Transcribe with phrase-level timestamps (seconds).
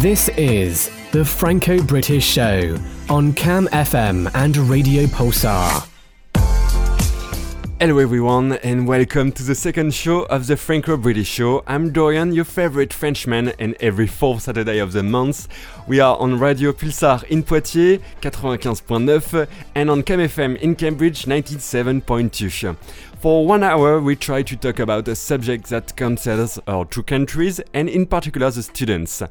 [0.00, 2.78] This is the Franco British Show
[3.10, 5.86] on Cam FM and Radio Pulsar.
[7.78, 11.62] Hello everyone and welcome to the second show of the Franco British Show.
[11.66, 15.48] I'm Dorian, your favorite Frenchman, and every fourth Saturday of the month
[15.86, 22.74] we are on Radio Pulsar in Poitiers 95.9 and on Cam FM in Cambridge 97.2.
[23.20, 27.60] For one hour we try to talk about a subject that concerns our two countries
[27.74, 29.22] and in particular the students.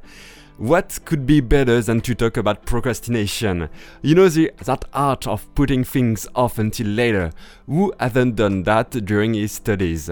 [0.60, 3.70] What could be better than to talk about procrastination?
[4.02, 7.32] You know the, that art of putting things off until later.
[7.66, 10.12] Who hasn't done that during his studies?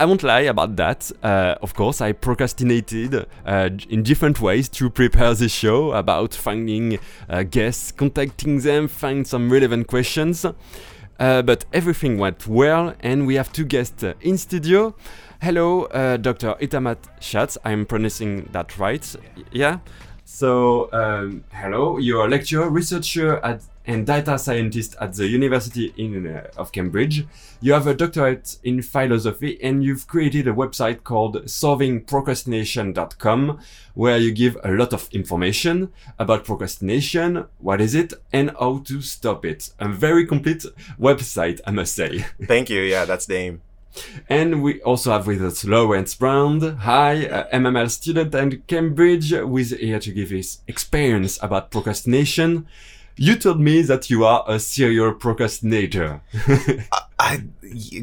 [0.00, 1.12] I won't lie about that.
[1.22, 6.98] Uh, of course, I procrastinated uh, in different ways to prepare the show about finding
[7.28, 10.46] uh, guests, contacting them, find some relevant questions.
[11.20, 14.94] Uh, but everything went well, and we have two guests in studio.
[15.42, 16.54] Hello, uh, Dr.
[16.60, 17.58] Itamar Shatz.
[17.64, 19.04] I'm pronouncing that right.
[19.50, 19.80] Yeah.
[20.24, 21.98] So, um, hello.
[21.98, 27.26] You're a lecturer, researcher, at, and data scientist at the University in, uh, of Cambridge.
[27.60, 33.58] You have a doctorate in philosophy, and you've created a website called solvingprocrastination.com,
[33.94, 39.02] where you give a lot of information about procrastination, what is it, and how to
[39.02, 39.70] stop it.
[39.80, 40.64] A very complete
[41.00, 42.26] website, I must say.
[42.44, 42.82] Thank you.
[42.82, 43.62] Yeah, that's the aim.
[44.28, 46.60] And we also have with us Lawrence Brown.
[46.60, 52.66] Hi, uh, MML student and Cambridge, who is here to give his experience about procrastination.
[53.16, 56.22] You told me that you are a serial procrastinator.
[56.48, 57.44] I, I,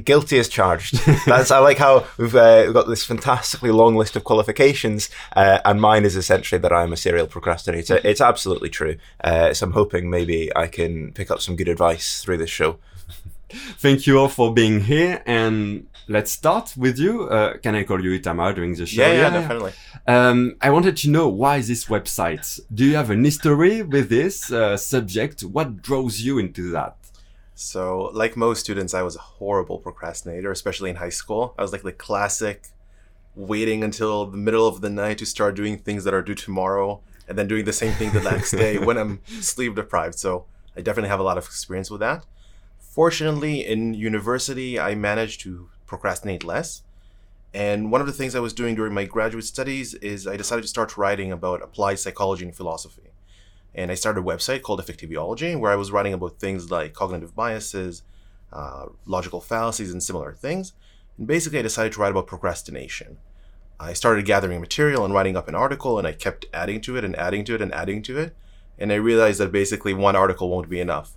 [0.04, 1.00] guilty as charged.
[1.26, 5.82] That's I like how we've, uh, got this fantastically long list of qualifications, uh, and
[5.82, 8.00] mine is essentially that I'm a serial procrastinator.
[8.04, 8.98] It's absolutely true.
[9.24, 12.78] Uh, so I'm hoping maybe I can pick up some good advice through this show.
[13.50, 17.24] Thank you all for being here, and let's start with you.
[17.24, 19.02] Uh, can I call you Itamar during the show?
[19.02, 19.74] Yeah, yeah, yeah definitely.
[20.06, 22.60] Um, I wanted to know why this website.
[22.74, 25.42] Do you have an history with this uh, subject?
[25.42, 26.96] What draws you into that?
[27.56, 31.56] So, like most students, I was a horrible procrastinator, especially in high school.
[31.58, 32.68] I was like the classic
[33.36, 37.02] waiting until the middle of the night to start doing things that are due tomorrow,
[37.28, 40.20] and then doing the same thing the next day when I'm sleep deprived.
[40.20, 40.46] So,
[40.78, 42.26] I definitely have a lot of experience with that.
[43.00, 46.84] Fortunately, in university, I managed to procrastinate less.
[47.54, 50.64] And one of the things I was doing during my graduate studies is I decided
[50.64, 53.14] to start writing about applied psychology and philosophy.
[53.74, 57.34] And I started a website called Effectiviology, where I was writing about things like cognitive
[57.34, 58.04] biases,
[58.52, 60.74] uh, logical fallacies, and similar things.
[61.18, 63.18] And basically, I decided to write about procrastination.
[63.80, 67.06] I started gathering material and writing up an article, and I kept adding to it
[67.06, 68.36] and adding to it and adding to it.
[68.78, 71.14] And I realized that basically one article won't be enough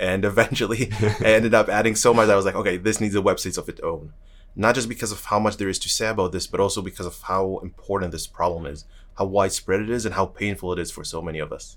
[0.00, 3.14] and eventually I ended up adding so much that I was like, okay, this needs
[3.14, 4.14] a website of its own.
[4.56, 7.06] Not just because of how much there is to say about this, but also because
[7.06, 8.84] of how important this problem is,
[9.18, 11.76] how widespread it is, and how painful it is for so many of us.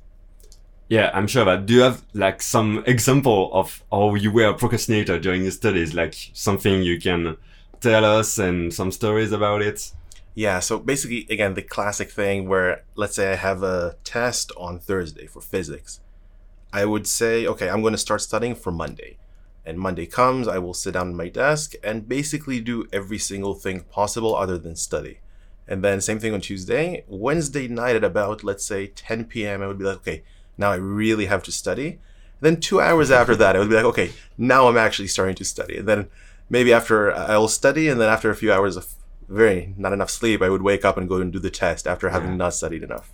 [0.88, 1.46] Yeah, I'm sure.
[1.46, 5.52] But do you have like some example of how you were a procrastinator during your
[5.52, 5.94] studies?
[5.94, 7.38] Like something you can
[7.82, 9.92] tell us and some stories about it?
[10.34, 14.80] Yeah, so basically, again, the classic thing where let's say I have a test on
[14.80, 16.00] Thursday for physics
[16.74, 19.18] I would say, okay, I'm going to start studying for Monday.
[19.66, 23.54] And Monday comes, I will sit down at my desk and basically do every single
[23.54, 25.20] thing possible other than study.
[25.68, 27.06] And then same thing on Tuesday.
[27.08, 30.24] Wednesday night at about, let's say, 10 p.m., I would be like, okay,
[30.58, 32.00] now I really have to study.
[32.42, 35.46] then two hours after that, I would be like, okay, now I'm actually starting to
[35.46, 35.78] study.
[35.78, 36.10] And then
[36.50, 38.88] maybe after I'll study, and then after a few hours of
[39.30, 42.10] very not enough sleep, I would wake up and go and do the test after
[42.10, 42.36] having yeah.
[42.38, 43.14] not studied enough.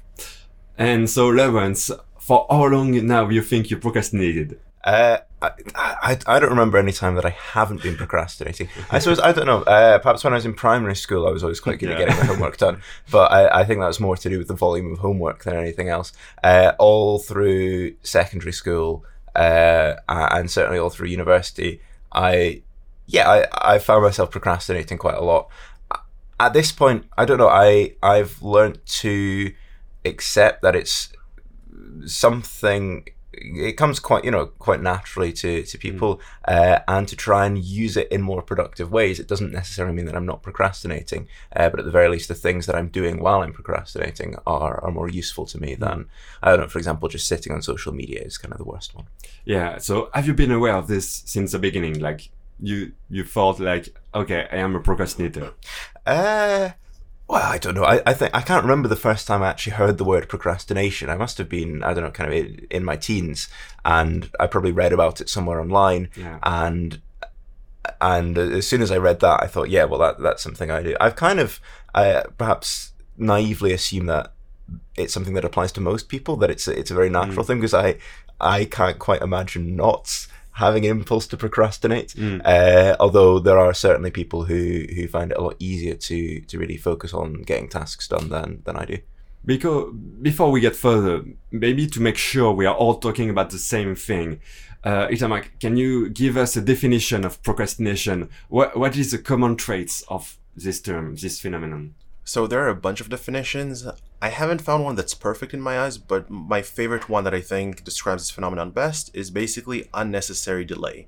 [0.78, 1.91] And so, Lawrence,
[2.29, 4.59] for how long now you think you procrastinated?
[4.84, 8.69] Uh, I, I, I don't remember any time that I haven't been procrastinating.
[8.91, 9.63] I suppose I don't know.
[9.63, 11.95] Uh, perhaps when I was in primary school, I was always quite good yeah.
[11.95, 12.84] at getting my homework done.
[13.09, 15.55] But I, I think that was more to do with the volume of homework than
[15.55, 16.14] anything else.
[16.43, 19.03] Uh, all through secondary school,
[19.35, 21.81] uh, and certainly all through university,
[22.11, 22.61] I
[23.08, 25.49] yeah, I, I found myself procrastinating quite a lot.
[26.40, 27.49] At this point, I don't know.
[27.49, 29.52] I I've learned to
[30.05, 31.11] accept that it's
[32.05, 35.81] something it comes quite you know quite naturally to to hmm.
[35.81, 39.93] people uh, and to try and use it in more productive ways it doesn't necessarily
[39.93, 42.87] mean that i'm not procrastinating uh, but at the very least the things that i'm
[42.87, 45.79] doing while i'm procrastinating are are more useful to me mm.
[45.79, 46.05] than
[46.41, 48.96] i don't know for example just sitting on social media is kind of the worst
[48.96, 49.05] one
[49.46, 52.29] yeah so have you been aware of this since the beginning like
[52.59, 55.53] you you felt like okay i am a procrastinator
[56.05, 56.70] uh
[57.29, 57.84] well, I don't know.
[57.84, 61.11] I, I think I can't remember the first time I actually heard the word procrastination.
[61.11, 63.47] I must have been, I don't know, kind of in, my teens,
[63.85, 66.09] and I probably read about it somewhere online.
[66.16, 66.40] Yeah.
[66.41, 66.99] And
[68.02, 70.81] and as soon as I read that, I thought, yeah, well, that that's something I
[70.81, 70.96] do.
[70.99, 71.59] I've kind of,
[71.93, 74.34] I perhaps naively assumed that
[74.97, 76.35] it's something that applies to most people.
[76.35, 77.47] That it's a, it's a very natural mm.
[77.47, 77.97] thing because I
[78.41, 80.26] I can't quite imagine not
[80.59, 82.14] having an impulse to procrastinate.
[82.46, 86.59] Uh, although there are certainly people who who find it a lot easier to to
[86.59, 88.97] really focus on getting tasks done than than I do.
[89.46, 93.58] Because before we get further, maybe to make sure we are all talking about the
[93.58, 94.41] same thing,
[94.84, 98.29] uh, Itamar, can you give us a definition of procrastination?
[98.50, 101.96] What what is the common traits of this term, this phenomenon?
[102.23, 103.87] So there are a bunch of definitions.
[104.21, 107.41] I haven't found one that's perfect in my eyes, but my favorite one that I
[107.41, 111.07] think describes this phenomenon best is basically unnecessary delay,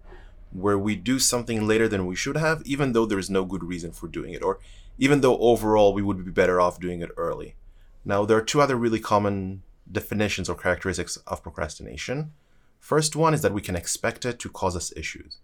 [0.51, 3.63] where we do something later than we should have, even though there is no good
[3.63, 4.59] reason for doing it, or
[4.97, 7.55] even though overall we would be better off doing it early.
[8.03, 9.61] Now, there are two other really common
[9.91, 12.31] definitions or characteristics of procrastination.
[12.79, 15.37] First one is that we can expect it to cause us issues.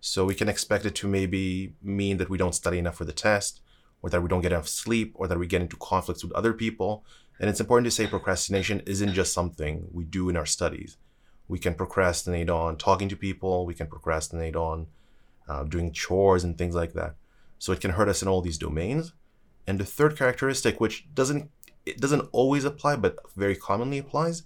[0.00, 3.12] So we can expect it to maybe mean that we don't study enough for the
[3.12, 3.60] test,
[4.04, 6.52] or that we don't get enough sleep, or that we get into conflicts with other
[6.52, 7.06] people.
[7.40, 10.98] And it's important to say procrastination isn't just something we do in our studies.
[11.48, 14.88] We can procrastinate on talking to people, we can procrastinate on
[15.48, 17.14] uh, doing chores and things like that.
[17.58, 19.14] So it can hurt us in all these domains.
[19.66, 21.50] And the third characteristic, which doesn't
[21.86, 24.42] it doesn't always apply, but very commonly applies,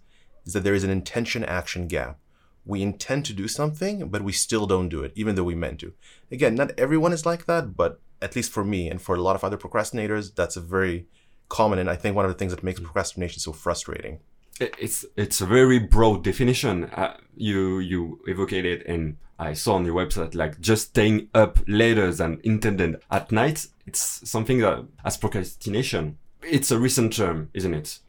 [0.46, 2.20] is that there is an intention action gap.
[2.64, 5.80] We intend to do something, but we still don't do it, even though we meant
[5.80, 5.94] to.
[6.30, 9.36] Again, not everyone is like that, but at least for me and for a lot
[9.36, 11.06] of other procrastinators, that's a very
[11.48, 14.20] common and I think one of the things that makes procrastination so frustrating.
[14.60, 16.84] It's it's a very broad definition.
[16.84, 21.60] Uh, you you evocate it, and I saw on your website like just staying up
[21.68, 23.68] later than intended at night.
[23.86, 26.18] It's something that as procrastination.
[26.42, 28.00] It's a recent term, isn't it?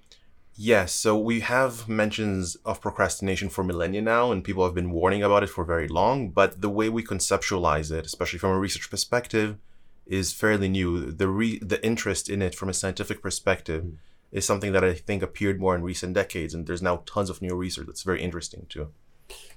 [0.55, 5.23] Yes, so we have mentions of procrastination for millennia now, and people have been warning
[5.23, 6.31] about it for very long.
[6.31, 9.57] But the way we conceptualize it, especially from a research perspective,
[10.09, 11.11] is fairly new.
[11.11, 13.85] The re- the interest in it from a scientific perspective
[14.31, 17.41] is something that I think appeared more in recent decades, and there's now tons of
[17.41, 18.89] new research that's very interesting too.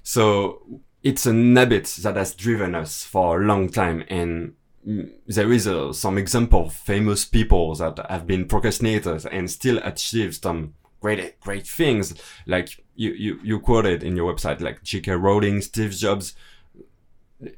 [0.03, 4.53] So it's an habit that has driven us for a long time, and
[4.87, 9.79] mm, there is uh, some example of famous people that have been procrastinators and still
[9.83, 12.13] achieve some great great things.
[12.45, 15.13] Like you you you quoted in your website, like J.K.
[15.13, 16.35] Rowling, Steve Jobs.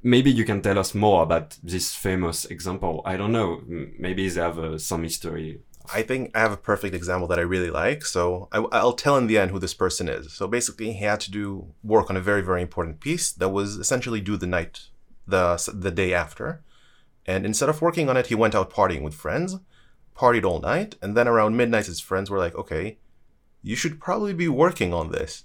[0.04, 3.02] Maybe you can tell us more about this famous example.
[3.06, 3.62] I don't know.
[3.68, 5.62] Maybe they have uh, some history.
[5.94, 8.06] I think I have a perfect example that I really like.
[8.06, 10.34] So I, I'll tell in the end who this person is.
[10.34, 13.76] So basically, he had to do work on a very, very important piece that was
[13.76, 14.90] essentially due the night,
[15.28, 16.64] the the day after.
[17.26, 19.58] And instead of working on it, he went out partying with friends,
[20.16, 22.98] partied all night, and then around midnight, his friends were like, "Okay,
[23.62, 25.44] you should probably be working on this."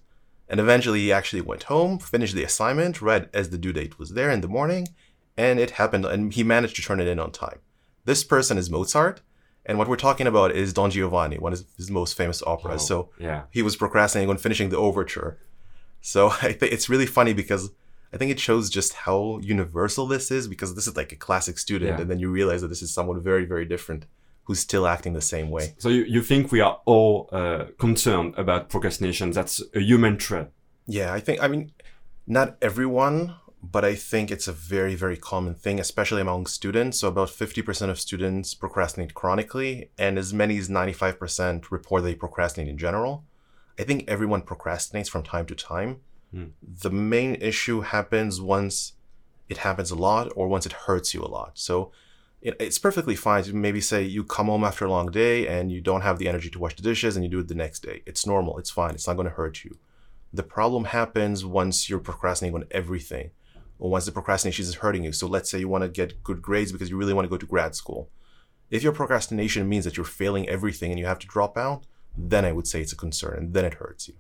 [0.50, 4.10] And eventually, he actually went home, finished the assignment, read as the due date was
[4.10, 4.88] there in the morning,
[5.36, 7.60] and it happened, and he managed to turn it in on time.
[8.04, 9.22] This person is Mozart,
[9.64, 12.82] and what we're talking about is Don Giovanni, one of his most famous operas.
[12.82, 13.42] Oh, so yeah.
[13.52, 15.38] he was procrastinating on finishing the overture.
[16.00, 17.70] So I think it's really funny because
[18.12, 21.58] I think it shows just how universal this is because this is like a classic
[21.58, 22.00] student, Yeah.
[22.00, 24.06] and then you realize that this is someone very, very different
[24.50, 25.74] who's still acting the same way.
[25.78, 29.30] So you, you think we are all uh, concerned about procrastination?
[29.30, 30.48] That's a human trait.
[30.88, 31.70] Yeah, I think, I mean,
[32.26, 36.98] not everyone, but I think it's a very, very common thing, especially among students.
[36.98, 42.68] So about 50% of students procrastinate chronically, and as many as 95% report they procrastinate
[42.68, 43.22] in general.
[43.78, 46.00] I think everyone procrastinates from time to time.
[46.60, 48.94] The main issue happens once
[49.48, 51.52] it happens a lot or once it hurts you a lot.
[51.54, 51.92] So
[52.42, 55.70] it, it's perfectly fine to maybe say you come home after a long day and
[55.70, 57.80] you don't have the energy to wash the dishes and you do it the next
[57.80, 58.02] day.
[58.06, 58.58] It's normal.
[58.58, 58.94] It's fine.
[58.94, 59.78] It's not going to hurt you.
[60.32, 63.30] The problem happens once you're procrastinating on everything
[63.78, 65.12] or once the procrastination is hurting you.
[65.12, 67.36] So let's say you want to get good grades because you really want to go
[67.36, 68.08] to grad school.
[68.70, 71.84] If your procrastination means that you're failing everything and you have to drop out,
[72.16, 74.14] then I would say it's a concern and then it hurts you.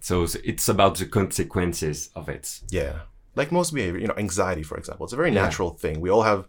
[0.00, 2.60] So it's about the consequences of it.
[2.68, 3.00] Yeah.
[3.34, 5.42] Like most behavior, you know, anxiety, for example, it's a very Yeah.
[5.44, 6.00] natural thing.
[6.00, 6.46] We all have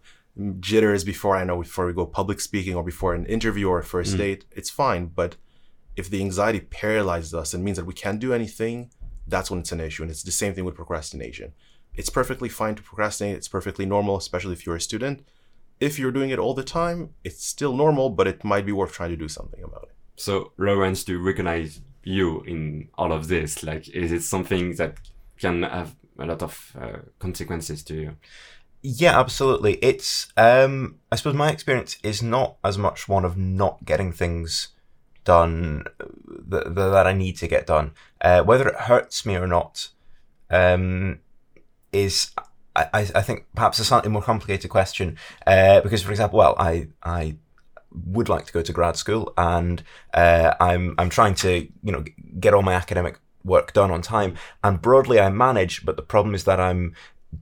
[0.60, 3.84] jitters before, I know, before we go public speaking or before an interview or a
[3.84, 4.18] first Mm.
[4.18, 4.44] date.
[4.50, 5.06] It's fine.
[5.06, 5.36] But
[5.96, 8.90] if the anxiety paralyzes us and means that we can't do anything,
[9.26, 10.02] that's when it's an issue.
[10.02, 11.52] And it's the same thing with procrastination.
[11.94, 13.36] It's perfectly fine to procrastinate.
[13.36, 15.24] It's perfectly normal, especially if you're a student.
[15.80, 18.92] If you're doing it all the time, it's still normal, but it might be worth
[18.92, 19.94] trying to do something about it.
[20.16, 23.62] So Lawrence, do you recognize you in all of this?
[23.62, 24.98] Like, is it something that
[25.38, 28.16] can have a lot of uh, consequences to you?
[28.82, 29.74] Yeah, absolutely.
[29.82, 34.68] It's um I suppose my experience is not as much one of not getting things
[35.24, 35.84] done
[36.48, 37.92] that, that I need to get done.
[38.20, 39.88] Uh, whether it hurts me or not
[40.50, 41.20] um,
[41.92, 42.32] is
[42.76, 45.18] I, I I think perhaps a slightly more complicated question.
[45.46, 47.36] Uh, because for example, well, I I
[48.06, 49.82] would like to go to grad school, and
[50.14, 52.04] uh, I'm I'm trying to you know
[52.40, 54.34] get all my academic work done on time.
[54.64, 56.94] And broadly, I manage, but the problem is that I'm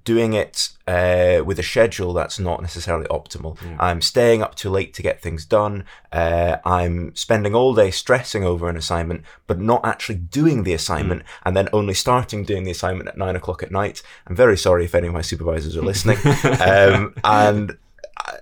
[0.05, 3.59] doing it uh, with a schedule that's not necessarily optimal.
[3.79, 5.85] I'm staying up too late to get things done.
[6.13, 11.23] Uh, I'm spending all day stressing over an assignment, but not actually doing the assignment,
[11.45, 14.03] and then only starting doing the assignment at nine o'clock at night.
[14.27, 16.19] I'm very sorry if any of my supervisors are listening.
[16.61, 17.79] um, and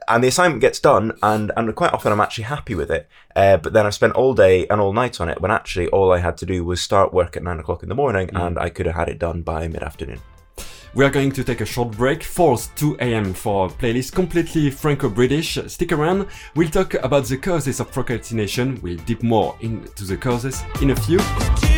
[0.09, 3.09] and the assignment gets done, and, and quite often I'm actually happy with it.
[3.35, 6.13] Uh, but then I've spent all day and all night on it when actually all
[6.13, 8.69] I had to do was start work at nine o'clock in the morning, and I
[8.69, 10.21] could have had it done by mid afternoon.
[10.95, 14.71] We are going to take a short break, Force 2 am for a playlist completely
[14.71, 15.59] Franco-British.
[15.69, 20.63] Stick around, we'll talk about the causes of procrastination, we'll deep more into the causes
[20.83, 21.72] in a few.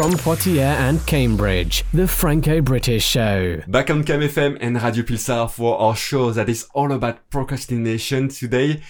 [0.00, 3.60] From Poitiers and Cambridge, the Franco British Show.
[3.68, 8.28] Back on Cam FM and Radio Pulsar for our show that is all about procrastination
[8.28, 8.80] today.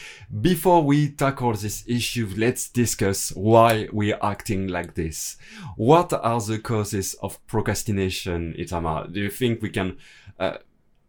[0.41, 5.37] Before we tackle this issue, let's discuss why we are acting like this.
[5.75, 9.13] What are the causes of procrastination, Itamar?
[9.13, 9.97] Do you think we can
[10.39, 10.59] uh,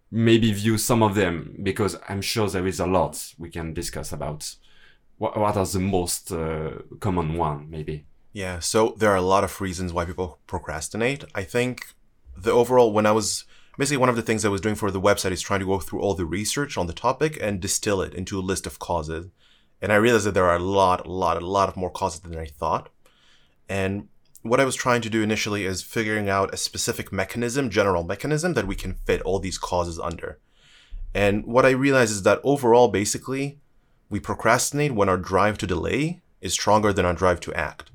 [0.09, 1.57] maybe view some of them?
[1.61, 4.55] Because I'm sure there is a lot we can discuss about.
[5.19, 8.05] What, what are the most uh, common one, maybe?
[8.33, 11.25] Yeah, so there are a lot of reasons why people procrastinate.
[11.35, 11.87] I think
[12.35, 13.43] the overall, when I was
[13.77, 15.79] basically one of the things I was doing for the website is trying to go
[15.79, 19.27] through all the research on the topic and distill it into a list of causes.
[19.81, 22.21] And I realized that there are a lot, a lot, a lot of more causes
[22.21, 22.89] than I thought.
[23.67, 24.07] And
[24.43, 28.53] what I was trying to do initially is figuring out a specific mechanism, general mechanism
[28.53, 30.39] that we can fit all these causes under.
[31.13, 33.59] And what I realized is that overall, basically,
[34.09, 37.90] we procrastinate when our drive to delay is stronger than our drive to act.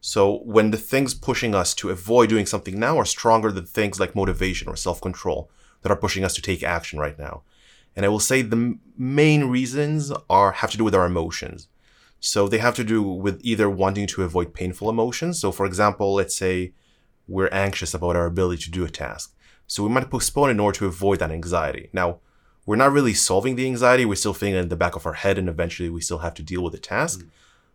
[0.00, 3.98] So when the things pushing us to avoid doing something now are stronger than things
[3.98, 5.50] like motivation or self-control
[5.82, 7.42] that are pushing us to take action right now.
[7.96, 11.68] And I will say the main reasons are have to do with our emotions.
[12.20, 15.40] So they have to do with either wanting to avoid painful emotions.
[15.40, 16.72] So for example, let's say
[17.26, 19.34] we're anxious about our ability to do a task.
[19.66, 21.90] So we might postpone in order to avoid that anxiety.
[21.92, 22.20] Now,
[22.64, 24.04] we're not really solving the anxiety.
[24.04, 26.34] We're still feeling it in the back of our head, and eventually we still have
[26.34, 27.20] to deal with the task.
[27.20, 27.28] Mm.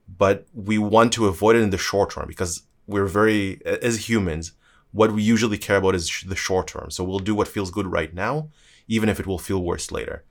[0.08, 4.52] But we want to avoid it in the short term because we're very, as humans,
[4.92, 6.92] what we usually care about is the short term.
[6.92, 8.50] So we'll do what feels good right now,
[8.88, 10.24] even if it will feel worse later.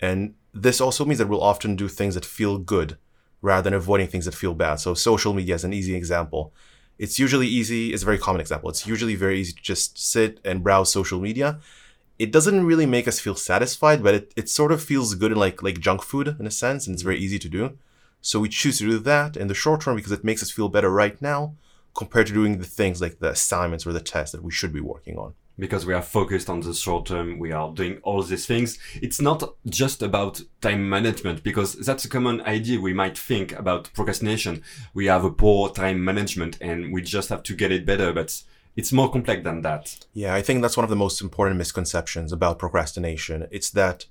[0.00, 2.96] And this also means that we'll often do things that feel good
[3.42, 4.76] rather than avoiding things that feel bad.
[4.76, 6.52] So social media is an easy example.
[6.98, 8.70] It's usually easy, it's a very common example.
[8.70, 11.58] It's usually very easy to just sit and browse social media.
[12.18, 15.38] It doesn't really make us feel satisfied, but it, it sort of feels good in
[15.38, 17.76] like like junk food in a sense, and it's very easy to do.
[18.24, 20.70] So we choose to do that in the short term because it makes us feel
[20.70, 21.40] better right now
[21.94, 24.80] compared to doing the things like the assignments or the tests that we should be
[24.80, 25.34] working on.
[25.58, 28.78] because we are focused on the short term, we are doing all these things.
[29.06, 33.90] It's not just about time management because that's a common idea we might think about
[33.94, 34.62] procrastination.
[34.94, 38.42] We have a poor time management and we just have to get it better, but
[38.74, 39.84] it's more complex than that.
[40.14, 43.46] Yeah, I think that's one of the most important misconceptions about procrastination.
[43.52, 44.06] It's that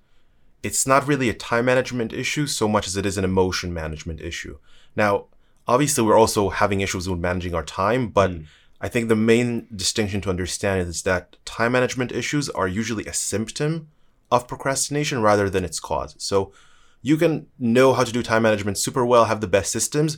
[0.64, 4.22] it's not really a time management issue so much as it is an emotion management
[4.22, 4.58] issue.
[4.96, 5.26] Now,
[5.68, 8.46] obviously, we're also having issues with managing our time, but mm.
[8.80, 13.14] I think the main distinction to understand is that time management issues are usually a
[13.14, 13.90] symptom
[14.32, 16.16] of procrastination rather than its cause.
[16.18, 16.54] So
[17.02, 20.18] you can know how to do time management super well, have the best systems.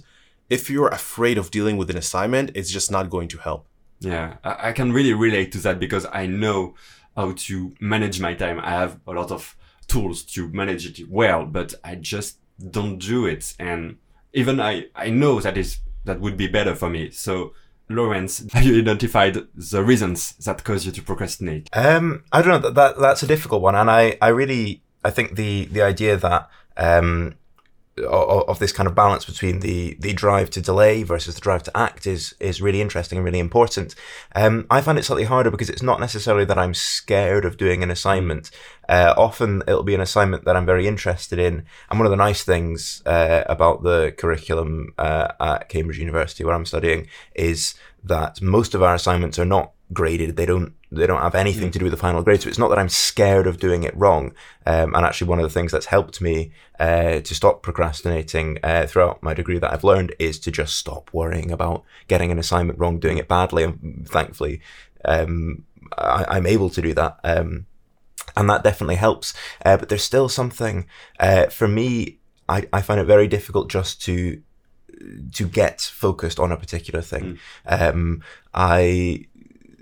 [0.49, 3.67] If you're afraid of dealing with an assignment, it's just not going to help.
[3.99, 6.75] Yeah, I, I can really relate to that because I know
[7.15, 8.59] how to manage my time.
[8.59, 9.55] I have a lot of
[9.87, 12.37] tools to manage it well, but I just
[12.71, 13.53] don't do it.
[13.59, 13.97] And
[14.33, 17.09] even I, I know that is that would be better for me.
[17.11, 17.53] So,
[17.89, 21.69] Lawrence, have you identified the reasons that cause you to procrastinate?
[21.73, 22.69] Um, I don't know.
[22.69, 26.17] That, that that's a difficult one, and I, I really I think the the idea
[26.17, 27.35] that um,
[28.03, 31.77] of, this kind of balance between the the drive to delay versus the drive to
[31.77, 33.95] act is is really interesting and really important.
[34.35, 37.83] Um, I find it slightly harder because it's not necessarily that I'm scared of doing
[37.83, 38.51] an assignment.
[38.89, 41.65] Uh, often it'll be an assignment that I'm very interested in.
[41.89, 46.55] And one of the nice things uh, about the curriculum uh, at Cambridge University, where
[46.55, 50.35] I'm studying, is that most of our assignments are not graded.
[50.35, 52.41] They don't they don't have anything to do with the final grade.
[52.41, 54.33] So it's not that I'm scared of doing it wrong.
[54.65, 58.87] Um, and actually, one of the things that's helped me uh, to stop procrastinating uh,
[58.87, 62.79] throughout my degree that I've learned is to just stop worrying about getting an assignment
[62.79, 63.63] wrong, doing it badly.
[63.63, 64.61] And thankfully,
[65.03, 65.63] um,
[65.97, 67.19] I, I'm able to do that.
[67.23, 67.65] Um,
[68.35, 69.33] and that definitely helps.
[69.65, 70.87] Uh, but there's still something
[71.19, 72.19] uh, for me.
[72.47, 74.41] I, I find it very difficult just to
[75.33, 77.37] to get focused on a particular thing.
[77.65, 79.25] Um, I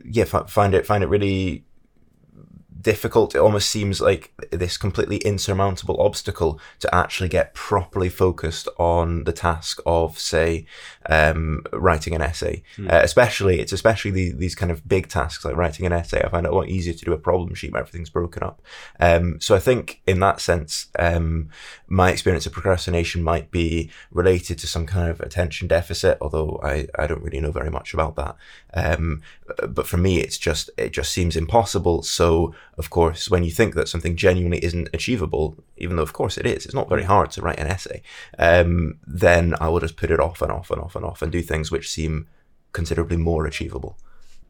[0.05, 1.63] yeah fi- find it find it really
[2.83, 3.33] difficult.
[3.33, 9.31] It almost seems like this completely insurmountable obstacle to actually get properly focused on the
[9.31, 10.65] task of, say,
[11.09, 12.61] um, writing an essay.
[12.89, 16.21] Uh, especially, it's especially the, these kind of big tasks like writing an essay.
[16.21, 18.61] I find it a lot easier to do a problem sheet where everything's broken up.
[18.99, 21.49] Um, so I think in that sense, um,
[21.87, 26.87] my experience of procrastination might be related to some kind of attention deficit, although I,
[26.99, 28.35] I don't really know very much about that.
[29.67, 32.03] But for me, it's just, it just seems impossible.
[32.03, 36.37] So of course, when you think that something genuinely isn't achievable, even though of course
[36.37, 38.01] it is, it's not very hard to write an essay,
[38.39, 41.31] um, then I will just put it off and off and off and off and
[41.31, 42.27] do things which seem
[42.71, 43.97] considerably more achievable.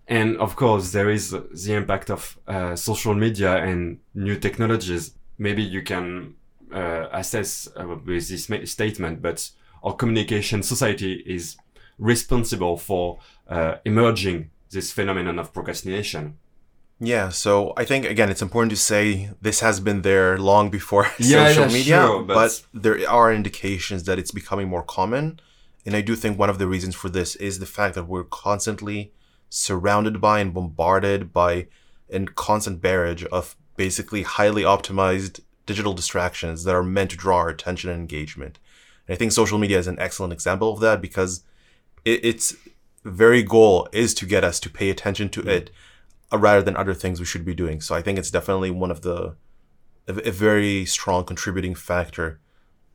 [0.08, 5.14] And of course, there is the impact of uh, social media and new technologies.
[5.38, 6.36] Maybe you can
[6.74, 9.50] uh, assess uh, with this statement, but
[9.84, 11.56] our communication society is
[12.00, 16.38] responsible for uh, emerging this phenomenon of procrastination.
[17.00, 21.08] Yeah, so I think again it's important to say this has been there long before
[21.20, 22.36] Yeah, social yeah, media, sure, but...
[22.36, 25.40] but- there are indications that it's becoming more common.
[25.86, 28.24] And I do think one of the reasons for this is the fact that we're
[28.24, 29.12] constantly
[29.50, 31.68] surrounded by and bombarded by
[32.10, 37.50] a constant barrage of basically highly optimized digital distractions that are meant to draw our
[37.50, 38.60] attention and engagement.
[39.08, 41.44] And I think social media is an excellent example of that because
[42.06, 42.56] it, its
[43.04, 45.72] very goal is to get us to pay attention to it
[46.32, 47.82] uh, rather than other things we should be doing.
[47.82, 49.36] So I think it's definitely one of the
[50.08, 52.40] a, a very strong contributing factor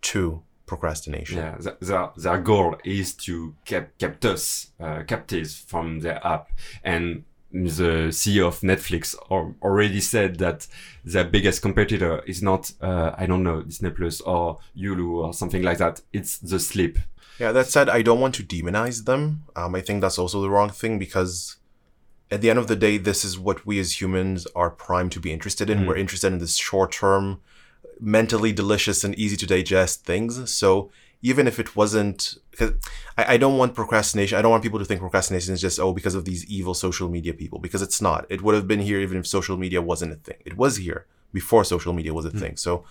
[0.03, 1.39] to procrastination.
[1.39, 6.51] Yeah, th- their, their goal is to keep, kept us uh, captives from their app.
[6.85, 10.67] And the CEO of Netflix al- already said that
[11.05, 15.63] their biggest competitor is not, uh, I don't know, Disney Plus or Hulu or something
[15.63, 16.03] like that.
[16.13, 16.99] It's the sleep.
[17.39, 19.45] Yeah, that said, I don't want to demonize them.
[19.55, 21.57] Um, I think that's also the wrong thing because
[22.31, 25.21] at the end of the day, this is what we as humans are primed to
[25.21, 25.87] be interested in.
[25.87, 27.41] We're interested in this short term,
[28.01, 30.53] mentally delicious and easy to digest things.
[30.53, 32.73] So even if it wasn't, because
[33.17, 35.93] I, I don't want procrastination, I don't want people to think procrastination is just, oh,
[35.93, 38.27] because of these evil social media people, because it's not.
[38.29, 40.37] It would have been here even if social media wasn't a thing.
[40.45, 42.39] It was here before social media was a hmm.
[42.39, 42.57] thing.
[42.57, 42.85] So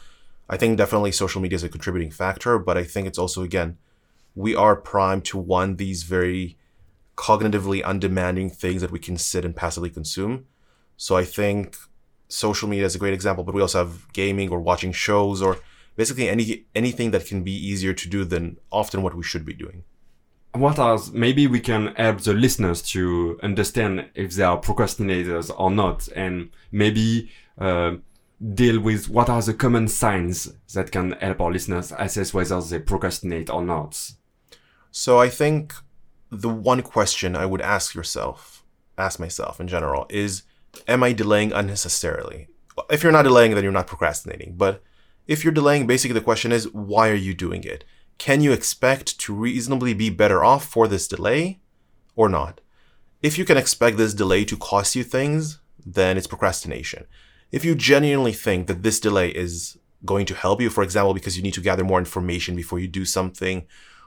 [0.49, 3.77] I think definitely social media is a contributing factor, but I think it's also, again,
[4.35, 6.57] we are primed to want these very
[7.15, 10.45] cognitively undemanding things that we can sit and passively consume.
[10.97, 11.75] So I think
[12.27, 15.57] social media is a great example, but we also have gaming or watching shows or
[15.97, 19.53] basically any anything that can be easier to do than often what we should be
[19.53, 19.83] doing.
[20.53, 25.69] What are maybe we can help the listeners to understand if they are procrastinators or
[25.69, 27.95] not, and maybe uh,
[28.53, 32.79] deal with what are the common signs that can help our listeners assess whether they
[32.79, 34.11] procrastinate or not.
[34.91, 35.73] So I think
[36.31, 38.63] the one question I would ask yourself,
[38.97, 40.43] ask myself in general, is
[40.87, 42.47] am I delaying unnecessarily?
[42.89, 44.55] If you're not delaying, then you're not procrastinating.
[44.55, 44.83] But
[45.27, 47.83] if you're delaying, basically the question is why are you doing it?
[48.17, 51.59] Can you expect to reasonably be better off for this delay
[52.15, 52.61] or not?
[53.21, 57.05] If you can expect this delay to cost you things, then it's procrastination.
[57.51, 61.37] If you genuinely think that this delay is going to help you, for example, because
[61.37, 63.65] you need to gather more information before you do something,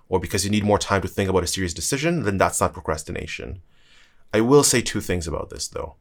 [0.09, 2.73] or because you need more time to think about a serious decision, then that's not
[2.73, 3.63] procrastination.
[4.33, 5.97] I will say two things about this though.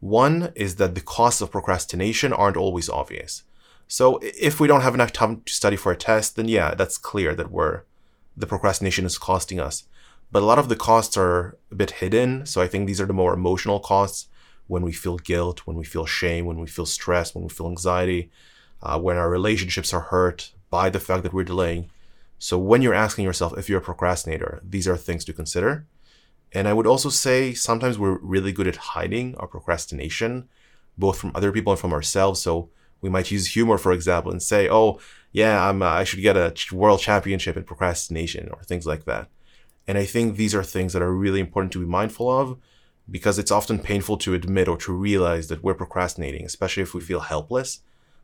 [0.00, 3.42] One is that the costs of procrastination aren't always obvious.
[3.92, 6.96] So if we don't have enough time to study for a test, then yeah, that's
[6.96, 7.82] clear that we're
[8.36, 9.82] the procrastination is costing us.
[10.30, 12.46] But a lot of the costs are a bit hidden.
[12.46, 14.28] So I think these are the more emotional costs
[14.68, 17.66] when we feel guilt, when we feel shame, when we feel stress, when we feel
[17.66, 18.30] anxiety,
[18.80, 21.90] uh, when our relationships are hurt by the fact that we're delaying.
[22.38, 25.84] So when you're asking yourself if you're a procrastinator, these are things to consider.
[26.52, 30.48] And I would also say sometimes we're really good at hiding our procrastination,
[30.96, 32.40] both from other people and from ourselves.
[32.40, 35.00] So we might use humor, for example, and say, "Oh,
[35.32, 35.82] yeah, I'm.
[35.82, 39.28] Uh, I should get a world championship in procrastination," or things like that.
[39.86, 42.58] And I think these are things that are really important to be mindful of,
[43.10, 47.00] because it's often painful to admit or to realize that we're procrastinating, especially if we
[47.00, 47.80] feel helpless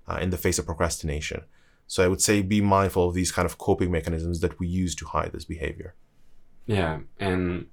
[0.06, 1.42] uh, in the face of procrastination.
[1.88, 4.94] So I would say be mindful of these kind of coping mechanisms that we use
[4.96, 5.94] to hide this behavior.
[6.66, 7.66] Yeah, and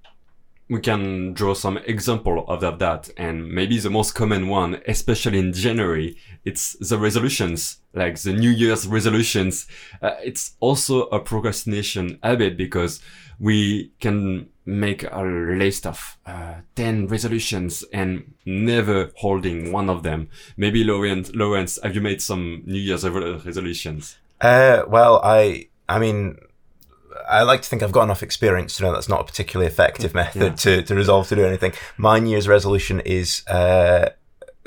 [0.69, 5.54] we can draw some example of that, and maybe the most common one especially in
[5.54, 9.67] january it's the resolutions like the new year's resolutions.
[10.02, 13.02] Uh, it's also a procrastination habit because
[13.39, 20.30] we can make a list of uh, 10 resolutions and never holding one of them.
[20.58, 24.17] Maybe lawrence lawrence have you made some new year's resolutions?
[24.41, 26.38] Uh, well, I, I mean,
[27.28, 30.13] I like to think I've got enough experience to know that's not a particularly effective
[30.13, 31.73] method to, to resolve to do anything.
[31.97, 34.10] My New Year's resolution is uh,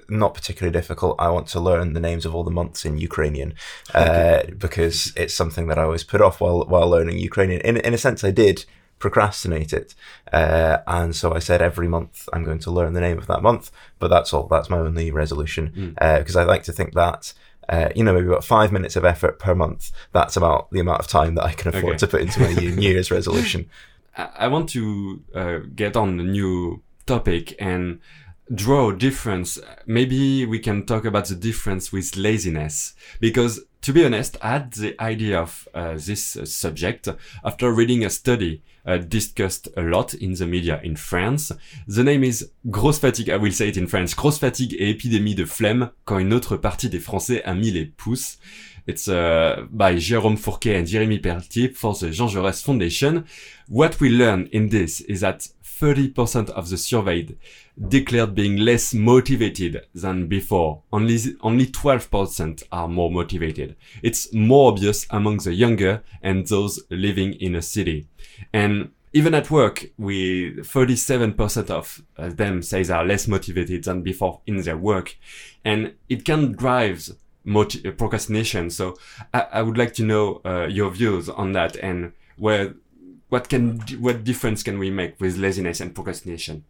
[0.09, 1.17] not particularly difficult.
[1.19, 3.55] I want to learn the names of all the months in Ukrainian
[3.95, 7.61] uh, because it's something that I always put off while while learning Ukrainian.
[7.63, 8.65] In in a sense, I did
[8.99, 9.95] procrastinate it,
[10.33, 13.43] uh, and so I said every month I'm going to learn the name of that
[13.43, 13.71] month.
[13.99, 14.47] But that's all.
[14.49, 17.35] That's my only resolution because I like to think that
[17.69, 19.91] uh, you know, maybe about five minutes of effort per month.
[20.13, 21.99] That's about the amount of time that I can afford Okay.
[21.99, 23.69] to put into my New Year's resolution.
[24.17, 28.01] I want to uh, get on a new topic and
[28.55, 29.59] draw a difference.
[29.87, 32.95] Maybe we can talk about the difference with laziness.
[33.21, 37.09] Because to be honest, I had the idea of uh, this subject
[37.44, 41.53] after reading a study uh, discussed a lot in the media in France.
[41.87, 44.16] The name is Grosse fatigue, I will say it in French.
[44.16, 47.87] Grosse fatigue et épidémie de flemme quand une autre partie des Français a mis les
[47.87, 48.38] pouces.
[48.88, 53.22] It's uh, by Jérôme Fourquet and Jeremy Pelletier for the Jean Jaurès Foundation.
[53.68, 57.37] What we learn in this is that 30% of the surveyed
[57.89, 60.83] declared being less motivated than before.
[60.93, 63.77] Only, only 12% are more motivated.
[64.03, 68.07] It's more obvious among the younger and those living in a city.
[68.53, 74.41] And even at work, we 37% of them say they are less motivated than before
[74.47, 75.17] in their work.
[75.65, 77.11] And it can drive
[77.97, 78.71] procrastination.
[78.71, 78.97] So
[79.33, 82.75] I, I would like to know uh, your views on that and where
[83.29, 86.65] what can what difference can we make with laziness and procrastination?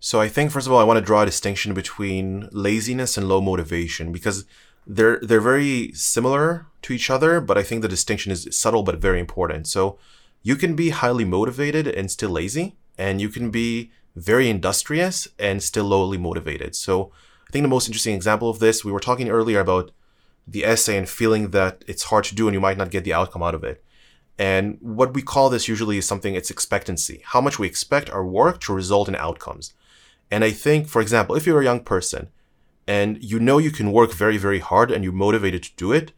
[0.00, 3.28] So I think first of all I want to draw a distinction between laziness and
[3.28, 4.44] low motivation because
[4.86, 8.98] they're they're very similar to each other, but I think the distinction is subtle but
[8.98, 9.66] very important.
[9.66, 9.98] So
[10.42, 15.62] you can be highly motivated and still lazy, and you can be very industrious and
[15.62, 16.74] still lowly motivated.
[16.74, 17.12] So
[17.48, 19.90] I think the most interesting example of this, we were talking earlier about
[20.46, 23.12] the essay and feeling that it's hard to do and you might not get the
[23.12, 23.84] outcome out of it.
[24.38, 27.20] And what we call this usually is something it's expectancy.
[27.24, 29.74] How much we expect our work to result in outcomes.
[30.30, 32.28] And I think, for example, if you're a young person
[32.86, 36.12] and you know you can work very, very hard and you're motivated to do it,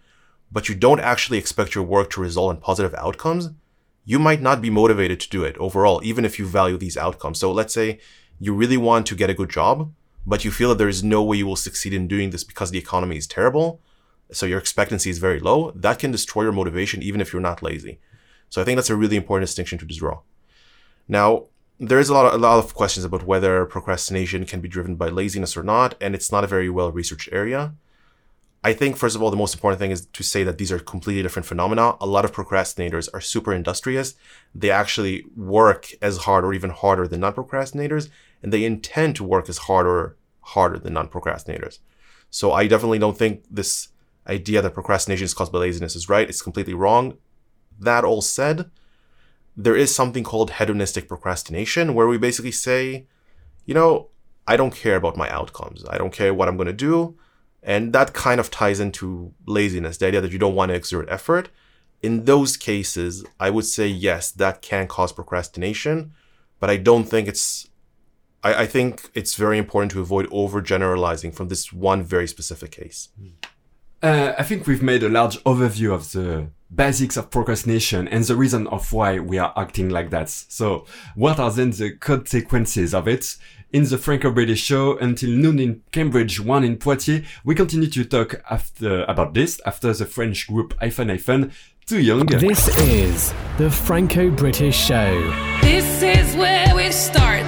[0.51, 3.51] but you don't actually expect your work to result in positive outcomes,
[4.05, 7.38] you might not be motivated to do it overall, even if you value these outcomes.
[7.38, 8.01] So let's say
[8.40, 9.92] you really want to get a good job,
[10.27, 12.70] but you feel that there is no way you will succeed in doing this because
[12.70, 13.81] the economy is terrible.
[14.33, 15.73] So your expectancy is very low.
[15.73, 18.01] That can destroy your motivation, even if you're not lazy.
[18.49, 20.20] So I think that's a really important distinction to draw.
[21.07, 21.46] Now,
[21.80, 24.96] there is a lot of, a lot of questions about whether procrastination can be driven
[24.96, 27.72] by laziness or not, and it's not a very well researched area.
[28.62, 30.78] I think first of all, the most important thing is to say that these are
[30.78, 31.96] completely different phenomena.
[31.98, 34.14] A lot of procrastinators are super industrious.
[34.54, 38.10] They actually work as hard or even harder than non-procrastinators,
[38.42, 41.78] and they intend to work as hard or harder than non-procrastinators.
[42.28, 43.88] So I definitely don't think this
[44.26, 46.28] idea that procrastination is caused by laziness is right.
[46.28, 47.16] It's completely wrong.
[47.78, 48.70] That all said,
[49.64, 53.07] there is something called hedonistic procrastination where we basically say,
[53.66, 54.09] you know,
[54.46, 55.85] I don't care about my outcomes.
[55.88, 57.18] I don't care what I'm going to do.
[57.62, 61.09] And that kind of ties into laziness, the idea that you don't want to exert
[61.11, 61.51] effort.
[62.03, 66.12] In those cases, I would say yes, that can cause procrastination,
[66.59, 67.68] but I don't think it's.
[68.42, 73.11] I, I think it's very important to avoid overgeneralizing from this one very specific case.
[74.03, 78.37] Uh, I think we've made a large overview of the basics of procrastination and the
[78.37, 80.28] reason of why we are acting like that.
[80.28, 83.37] So, what are then the consequences of it?
[83.72, 88.42] In the Franco-British show, until noon in Cambridge, one in Poitiers, we continue to talk
[88.50, 91.52] after about this after the French group Hyphen Hyphen,
[91.87, 92.26] Too Young.
[92.26, 95.20] This is the Franco British Show.
[95.61, 97.39] This is where we start.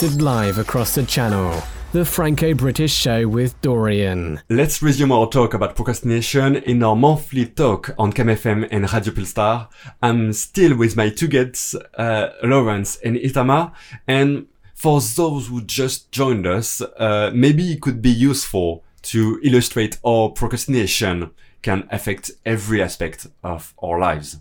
[0.00, 1.62] Broadcasted live across the channel.
[1.92, 4.40] The Franco British Show with Dorian.
[4.48, 9.12] Let's resume our talk about procrastination in our monthly talk on Cam FM and Radio
[9.12, 9.68] Pulsar.
[10.00, 13.72] I'm still with my two guests, uh, Lawrence and Itamar,
[14.08, 19.98] and for those who just joined us, uh, maybe it could be useful to illustrate
[20.02, 24.38] how procrastination can affect every aspect of our lives.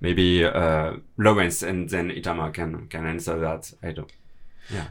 [0.00, 3.74] Maybe uh, Lawrence and then Itamar can can answer that.
[3.82, 4.10] I don't.
[4.72, 4.86] Yeah.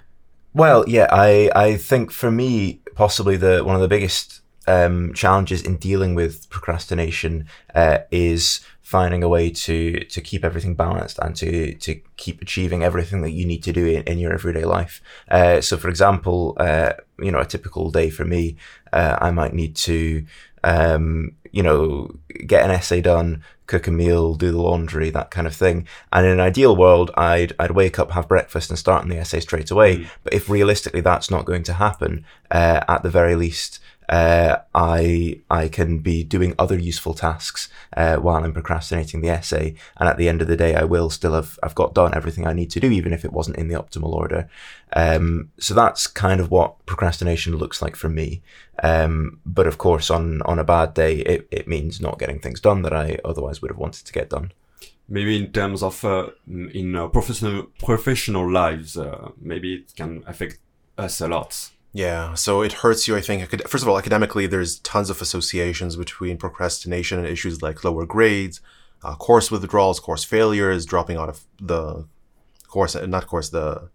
[0.53, 5.61] Well, yeah, I, I think for me, possibly the one of the biggest um, challenges
[5.63, 11.33] in dealing with procrastination uh, is finding a way to to keep everything balanced and
[11.37, 15.01] to to keep achieving everything that you need to do in, in your everyday life.
[15.29, 18.57] Uh, so, for example, uh, you know, a typical day for me,
[18.91, 20.25] uh, I might need to
[20.63, 25.47] um, you know, get an essay done, cook a meal, do the laundry, that kind
[25.47, 25.87] of thing.
[26.11, 29.17] And in an ideal world, I'd I'd wake up, have breakfast, and start on the
[29.17, 30.07] essay straight away.
[30.23, 33.79] But if realistically that's not going to happen, uh, at the very least,
[34.11, 39.75] uh, I I can be doing other useful tasks uh, while I'm procrastinating the essay,
[39.97, 42.45] and at the end of the day, I will still have I've got done everything
[42.45, 44.49] I need to do, even if it wasn't in the optimal order.
[44.93, 48.41] Um, so that's kind of what procrastination looks like for me.
[48.83, 52.59] Um, but of course, on on a bad day, it, it means not getting things
[52.59, 54.51] done that I otherwise would have wanted to get done.
[55.07, 60.57] maybe in terms of uh, in uh, professional professional lives uh, maybe it can affect
[60.97, 63.49] us a lot Yeah, so it hurts you, I think.
[63.67, 68.61] First of all, academically, there's tons of associations between procrastination and issues like lower grades,
[69.03, 72.05] uh, course withdrawals, course failures, dropping out of the
[72.67, 73.89] course, uh, not course, the,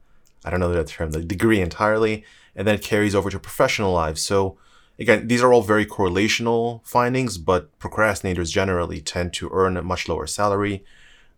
[0.45, 3.93] I don't know the term, the degree entirely, and then it carries over to professional
[3.93, 4.21] lives.
[4.21, 4.59] So,
[4.99, 10.07] again, these are all very correlational findings, but procrastinators generally tend to earn a much
[10.07, 10.85] lower salary.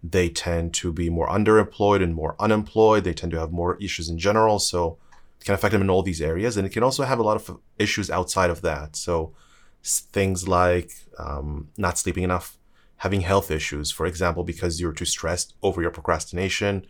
[0.02, 3.04] They tend to be more underemployed and more unemployed.
[3.04, 4.58] They tend to have more issues in general.
[4.58, 4.98] So,
[5.44, 7.58] can affect them in all these areas and it can also have a lot of
[7.78, 8.96] issues outside of that.
[8.96, 9.34] So
[9.82, 12.58] things like um, not sleeping enough
[12.96, 16.84] having health issues for example because you're too stressed over your procrastination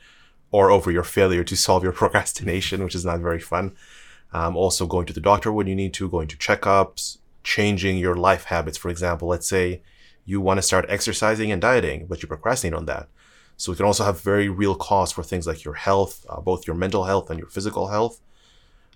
[0.50, 3.76] or over your failure to solve your procrastination which is not very fun.
[4.32, 8.16] Um, also going to the doctor when you need to going to checkups changing your
[8.16, 8.78] life habits.
[8.78, 9.82] For example let's say
[10.24, 13.08] you want to start exercising and dieting but you procrastinate on that.
[13.58, 16.66] So it can also have very real costs for things like your health, uh, both
[16.66, 18.20] your mental health and your physical health,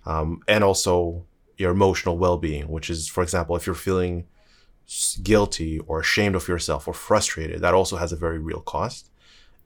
[0.05, 1.25] um, and also
[1.57, 2.67] your emotional well-being.
[2.67, 4.25] Which is, for example, if you're feeling
[5.21, 9.09] guilty or ashamed of yourself or frustrated, that also has a very real cost.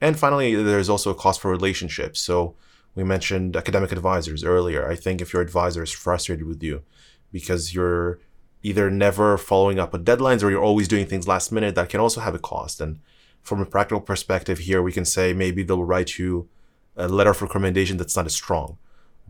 [0.00, 2.20] And finally, there's also a cost for relationships.
[2.20, 2.54] So
[2.94, 4.88] we mentioned academic advisors earlier.
[4.88, 6.82] I think if your advisor is frustrated with you
[7.32, 8.18] because you're
[8.62, 12.00] either never following up on deadlines or you're always doing things last minute, that can
[12.00, 12.80] also have a cost.
[12.80, 13.00] And
[13.42, 16.48] from a practical perspective here, we can say maybe they'll write you
[16.96, 18.78] a letter of recommendation that's not as strong.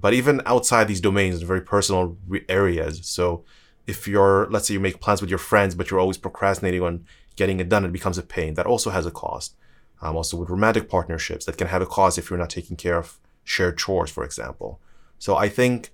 [0.00, 3.44] But even outside these domains, in very personal re- areas, so
[3.86, 7.04] if you're, let's say you make plans with your friends, but you're always procrastinating on
[7.36, 8.54] getting it done, it becomes a pain.
[8.54, 9.56] That also has a cost.
[10.00, 12.98] Um, also with romantic partnerships, that can have a cost if you're not taking care
[12.98, 14.80] of shared chores, for example.
[15.18, 15.90] So I think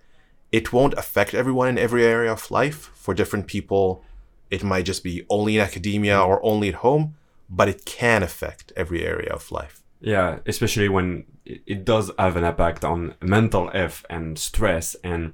[0.53, 2.91] it won't affect everyone in every area of life.
[2.95, 4.05] For different people,
[4.51, 7.15] it might just be only in academia or only at home,
[7.49, 9.84] but it can affect every area of life.
[10.05, 15.33] Yeah especially when it, does have an impact on mental health and stress and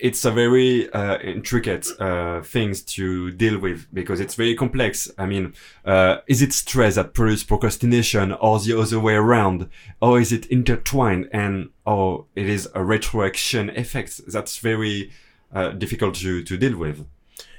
[0.00, 5.10] it's a very uh, intricate uh, things to deal with because it's very complex.
[5.18, 5.52] I mean,
[5.84, 9.68] uh, is it stress that produces procrastination or the other way around?
[10.00, 14.20] Or is it intertwined and or it is a retroaction effect?
[14.26, 15.12] That's very
[15.52, 17.06] uh, difficult to, to deal with.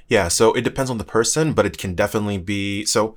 [0.08, 3.16] Yeah, so it depends on the person, but it can definitely be so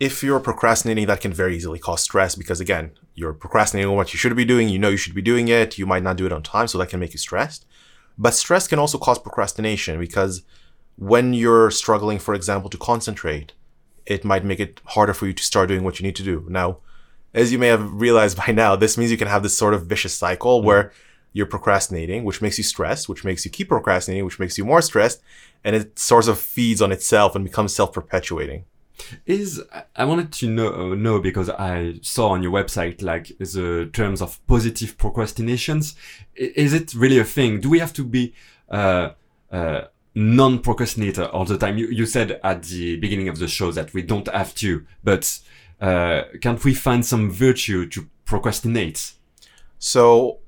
[0.00, 4.14] if you're procrastinating, that can very easily cause stress because again, you're procrastinating on what
[4.14, 6.24] you should be doing, you know you should be doing it, you might not do
[6.24, 7.66] it on time, so that can make you stressed.
[8.16, 10.42] But stress can also cause procrastination because
[10.96, 13.52] when you're struggling, for example, to concentrate,
[14.06, 16.46] it might make it harder for you to start doing what you need to do.
[16.48, 16.78] Now,
[17.34, 19.86] as you may have realized by now, this means you can have this sort of
[19.86, 20.66] vicious cycle mm-hmm.
[20.66, 20.92] where
[21.34, 24.82] you're procrastinating, which makes you stressed, which makes you keep procrastinating, which makes you more
[24.82, 25.22] stressed,
[25.62, 28.64] and it sort of feeds on itself and becomes self perpetuating.
[29.26, 29.62] Is
[29.96, 34.44] I wanted to know know because I saw on your website like the terms of
[34.46, 35.94] positive procrastinations.
[36.34, 37.60] Is it really a thing?
[37.60, 38.34] Do we have to be
[38.70, 39.10] uh,
[39.50, 39.82] uh,
[40.14, 41.78] non-procrastinator all the time?
[41.78, 45.40] You you said at the beginning of the show that we don't have to, but
[45.80, 49.12] uh, can't we find some virtue to procrastinate?
[49.78, 50.38] So,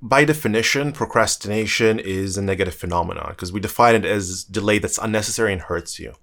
[0.00, 5.52] by definition, procrastination is a negative phenomenon because we define it as delay that's unnecessary
[5.52, 6.14] and hurts you.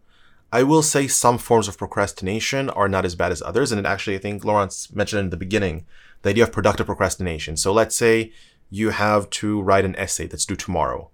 [0.52, 3.86] I will say some forms of procrastination are not as bad as others, and it
[3.86, 5.86] actually, I think Lawrence mentioned in the beginning,
[6.24, 7.56] the idea of productive procrastination.
[7.56, 8.32] So, let's say
[8.70, 11.10] you have to write an essay that's due tomorrow.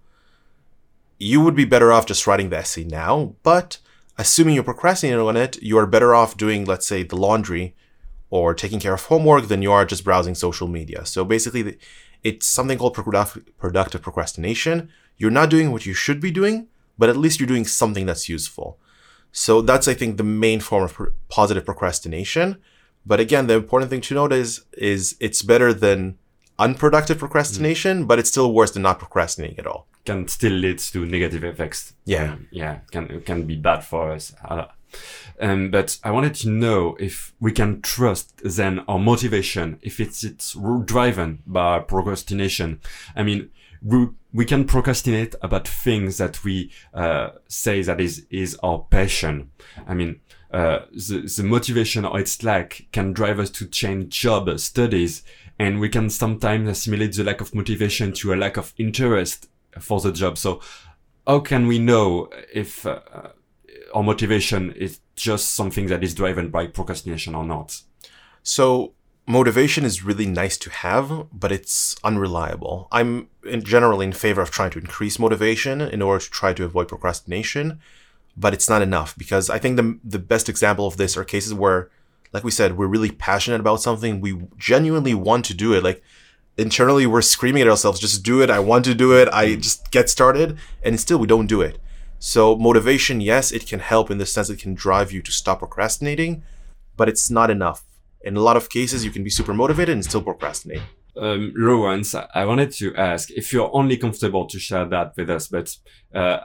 [1.20, 3.80] You would be better off just writing the essay now, but
[4.18, 7.76] assuming you're procrastinating on it, you are better off doing, let's say, the laundry
[8.30, 11.06] or taking care of homework than you are just browsing social media.
[11.06, 11.78] So basically,
[12.24, 14.90] it's something called productive procrastination.
[15.18, 16.68] You're not doing what you should be doing,
[16.98, 18.80] but at least you're doing something that's useful.
[19.38, 22.58] So that's, I think, the main form of pr- positive procrastination.
[23.06, 26.18] But again, the important thing to note is is it's better than
[26.58, 29.88] unproductive procrastination, but it's still worse than not procrastinating at all.
[30.06, 31.94] can still lead to negative effects.
[32.06, 32.34] Yeah.
[32.34, 34.34] Um, yeah, can can be bad for us.
[34.44, 34.66] Uh,
[35.42, 38.28] um, but I wanted to know if we can trust
[38.58, 40.56] then our motivation, if it's it's
[40.86, 42.80] driven by procrastination.
[43.16, 43.50] I mean,
[43.86, 49.52] we we can procrastinate about things that we uh, say that is is our passion.
[49.88, 50.20] I mean.
[50.52, 55.22] Uh, the, the motivation or its lack can drive us to change job studies
[55.60, 60.00] and we can sometimes assimilate the lack of motivation to a lack of interest for
[60.00, 60.38] the job.
[60.38, 60.62] So
[61.28, 63.02] how can we know if uh,
[63.94, 67.82] our motivation is just something that is driven by procrastination or not?
[68.44, 68.94] So
[69.28, 72.88] motivation is really nice to have, but it's unreliable.
[72.92, 76.64] I'm in generally in favor of trying to increase motivation in order to try to
[76.64, 77.80] avoid procrastination,
[78.38, 81.54] but it's not enough because I think the the best example of this are cases
[81.54, 81.90] where,
[82.34, 85.84] like we said, we're really passionate about something, we genuinely want to do it.
[85.84, 86.04] Like
[86.58, 88.50] internally, we're screaming at ourselves, "Just do it!
[88.50, 89.28] I want to do it!
[89.32, 89.62] I mm.
[89.62, 91.80] just get started," and still we don't do it.
[92.20, 95.60] So motivation, yes, it can help in the sense it can drive you to stop
[95.60, 96.44] procrastinating,
[96.98, 97.84] but it's not enough.
[98.26, 100.82] In a lot of cases, you can be super motivated and still procrastinate.
[101.16, 105.48] Um, Lawrence, I wanted to ask if you're only comfortable to share that with us,
[105.48, 105.78] but
[106.14, 106.40] uh,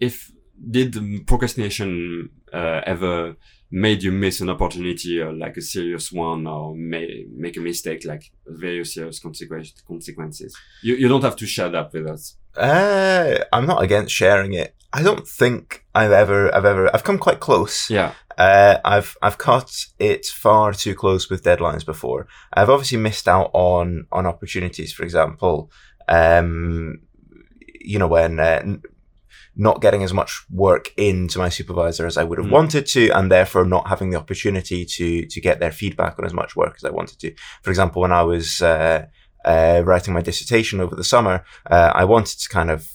[0.00, 0.32] if
[0.70, 0.96] did
[1.26, 3.36] procrastination uh, ever
[3.70, 8.04] made you miss an opportunity, uh, like a serious one, or may, make a mistake,
[8.04, 10.56] like very serious consequence, consequences?
[10.82, 12.36] You, you don't have to share that with us.
[12.56, 14.74] Uh, I'm not against sharing it.
[14.92, 17.88] I don't think I've ever, I've ever, I've come quite close.
[17.88, 18.12] Yeah.
[18.38, 22.26] Uh, I've I've cut it far too close with deadlines before.
[22.52, 24.92] I've obviously missed out on on opportunities.
[24.92, 25.70] For example,
[26.08, 27.00] um,
[27.80, 28.76] you know when uh,
[29.54, 32.52] not getting as much work into my supervisor as I would have Mm.
[32.52, 36.32] wanted to, and therefore not having the opportunity to to get their feedback on as
[36.32, 37.34] much work as I wanted to.
[37.62, 39.06] For example, when I was uh,
[39.44, 42.88] uh, writing my dissertation over the summer, uh, I wanted to kind of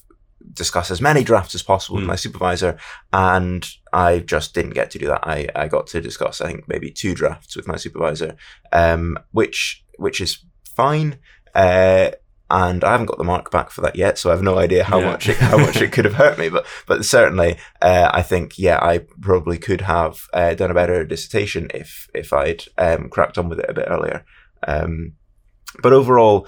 [0.53, 2.01] discuss as many drafts as possible Mm.
[2.01, 2.77] with my supervisor,
[3.13, 5.21] and I just didn't get to do that.
[5.27, 8.35] I, I got to discuss, I think, maybe two drafts with my supervisor,
[8.71, 10.39] um, which which is
[10.75, 11.19] fine.
[11.55, 12.11] Uh,
[12.49, 14.85] and I haven't got the mark back for that yet, so I have no idea
[14.85, 15.11] how Yeah.
[15.11, 16.47] much it, how much it could have hurt me.
[16.49, 21.03] But but certainly, uh, I think yeah, I probably could have uh, done a better
[21.03, 24.23] dissertation if if I'd um, cracked on with it a bit earlier.
[24.67, 25.13] Um,
[25.83, 26.47] but overall,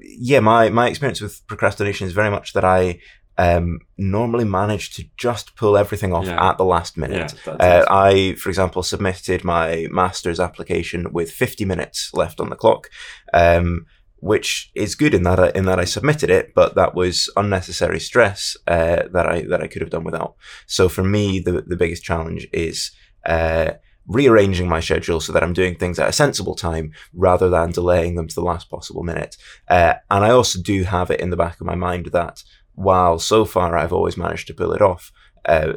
[0.00, 3.00] yeah, my my experience with procrastination is very much that I
[3.38, 6.50] um, normally manage to just pull everything off Yeah.
[6.50, 7.34] at the last minute.
[7.44, 12.56] that- Uh, I, for example, submitted my master's application with 50 minutes left on the
[12.56, 12.88] clock,
[13.34, 13.86] um,
[14.20, 18.00] which is good in that I, in that I submitted it, but that was unnecessary
[18.00, 20.34] stress uh, that I that I could have done without.
[20.66, 22.90] So for me, the the biggest challenge is.
[23.24, 23.72] Uh,
[24.08, 28.14] rearranging my schedule so that I'm doing things at a sensible time rather than delaying
[28.14, 29.36] them to the last possible minute.
[29.68, 32.44] Uh, and I also do have it in the back of my mind that
[32.76, 35.12] while so far I've always managed to pull it off,
[35.46, 35.72] uh,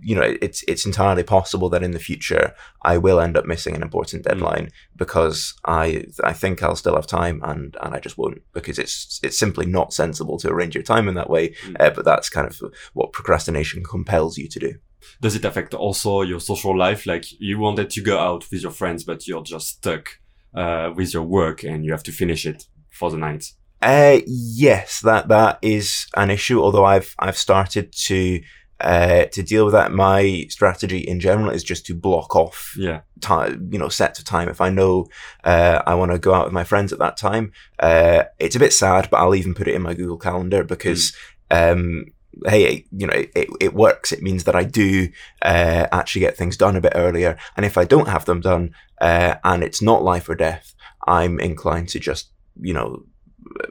[0.00, 3.74] you know, it's it's entirely possible that in the future I will end up missing
[3.74, 8.16] an important deadline because I I think I'll still have time and and I just
[8.16, 11.48] won't because it's it's simply not sensible to arrange your time in that way.
[11.66, 11.76] Mm.
[11.80, 12.60] Uh, but that's kind of
[12.92, 14.74] what procrastination compels you to do.
[15.20, 17.06] does it affect also your social life?
[17.06, 20.20] Like you wanted to go out with your friends, but you're just stuck
[20.54, 23.52] uh, with your work and you have to finish it for the night.
[23.80, 26.60] Uh, yes, that that is an issue.
[26.60, 28.40] Although I've I've started to
[28.80, 29.92] uh, to deal with that.
[29.92, 33.00] My strategy in general is just to block off Yeah.
[33.20, 34.48] time, you know, sets of time.
[34.48, 35.06] If I know
[35.44, 38.60] uh, I want to go out with my friends at that time, uh, it's a
[38.60, 41.12] bit sad, but I'll even put it in my Google Calendar because,
[41.50, 42.04] um,
[42.46, 44.12] hey, you know, it, it, it works.
[44.12, 45.08] It means that I do
[45.42, 47.36] uh, actually get things done a bit earlier.
[47.56, 50.74] And if I don't have them done, uh, and it's not life or death,
[51.06, 53.06] I'm inclined to just, you know,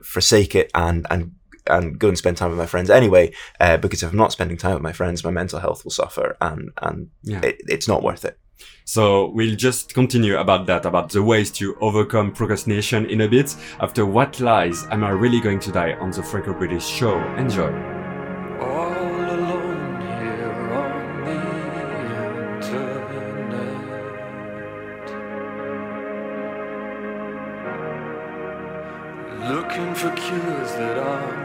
[0.03, 1.31] forsake it and and
[1.69, 3.33] and go and spend time with my friends anyway.
[3.59, 6.37] Uh, because if I'm not spending time with my friends, my mental health will suffer,
[6.39, 7.41] and and Yeah.
[7.43, 8.39] it, it's not worth it.
[8.85, 13.55] So we'll just continue about that, about the ways to overcome procrastination in a bit.
[13.81, 17.19] After What Lies Am I Really Going to Die on the Franco-British show.
[17.35, 17.96] Enjoy.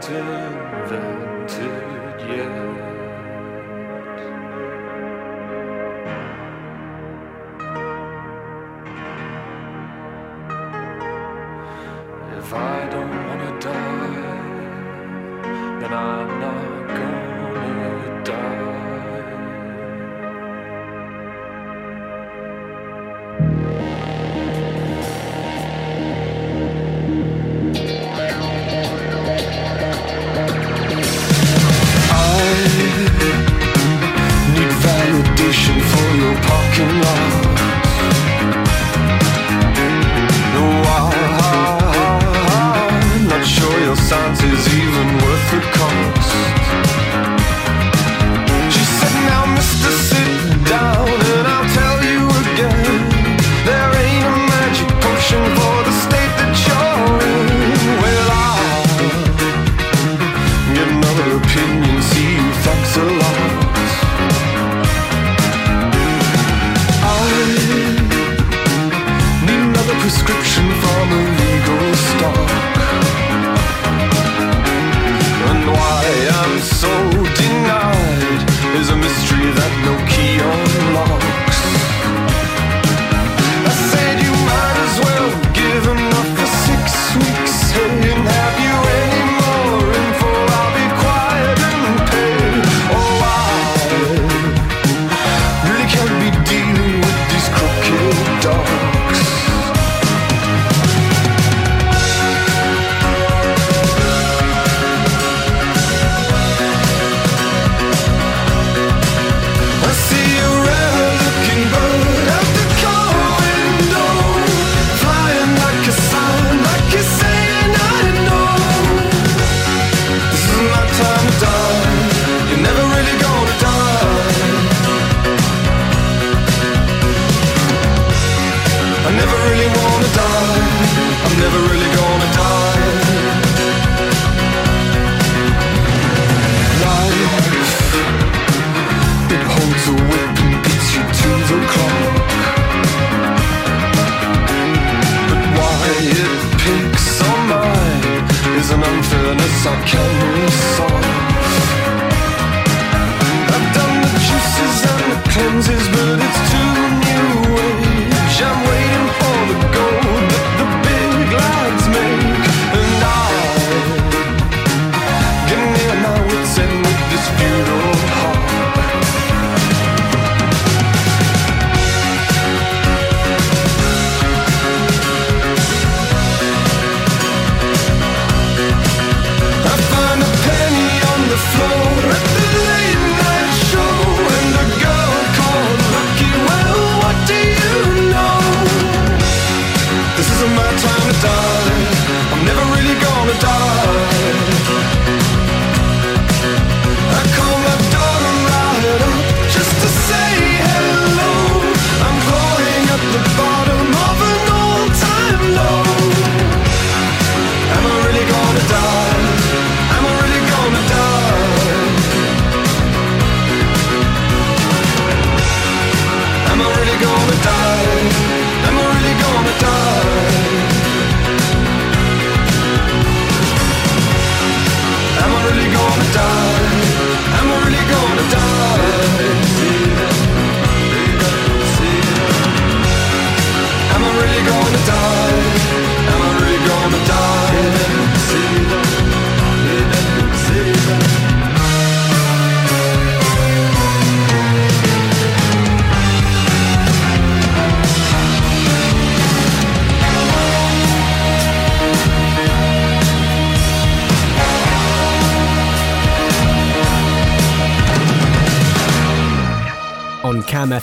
[0.09, 1.49] invented
[2.29, 2.72] yet.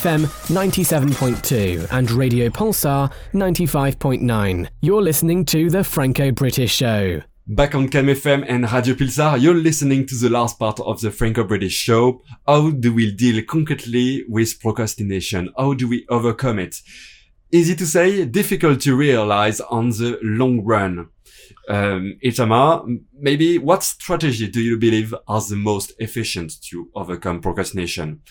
[0.00, 4.66] FM 97.2 and Radio Pulsar 95.9.
[4.80, 7.20] You're listening to The Franco British Show.
[7.46, 11.10] Back on Cam FM and Radio Pulsar, you're listening to the last part of the
[11.10, 12.22] Franco-British show.
[12.46, 15.50] How do we deal concretely with procrastination?
[15.58, 16.76] How do we overcome it?
[17.52, 21.10] Easy to say, difficult to realize on the long run.
[21.68, 28.22] Um, Itamar, maybe what strategy do you believe are the most efficient to overcome procrastination?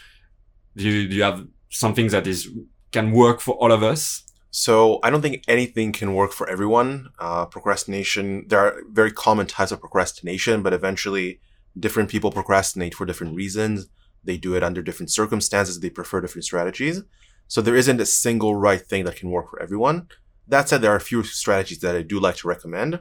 [0.76, 2.50] Do you, do you have something that is
[2.92, 4.24] can work for all of us?
[4.52, 7.10] So I don't think anything can work for everyone.
[7.20, 8.46] Uh, procrastination.
[8.48, 11.40] There are very common types of procrastination, but eventually,
[11.80, 13.88] different people procrastinate for different reasons.
[14.24, 15.80] They do it under different circumstances.
[15.80, 17.04] They prefer different strategies.
[17.48, 20.08] So there isn't a single right thing that can work for everyone.
[20.48, 23.00] That said, there are a few strategies that I do like to recommend.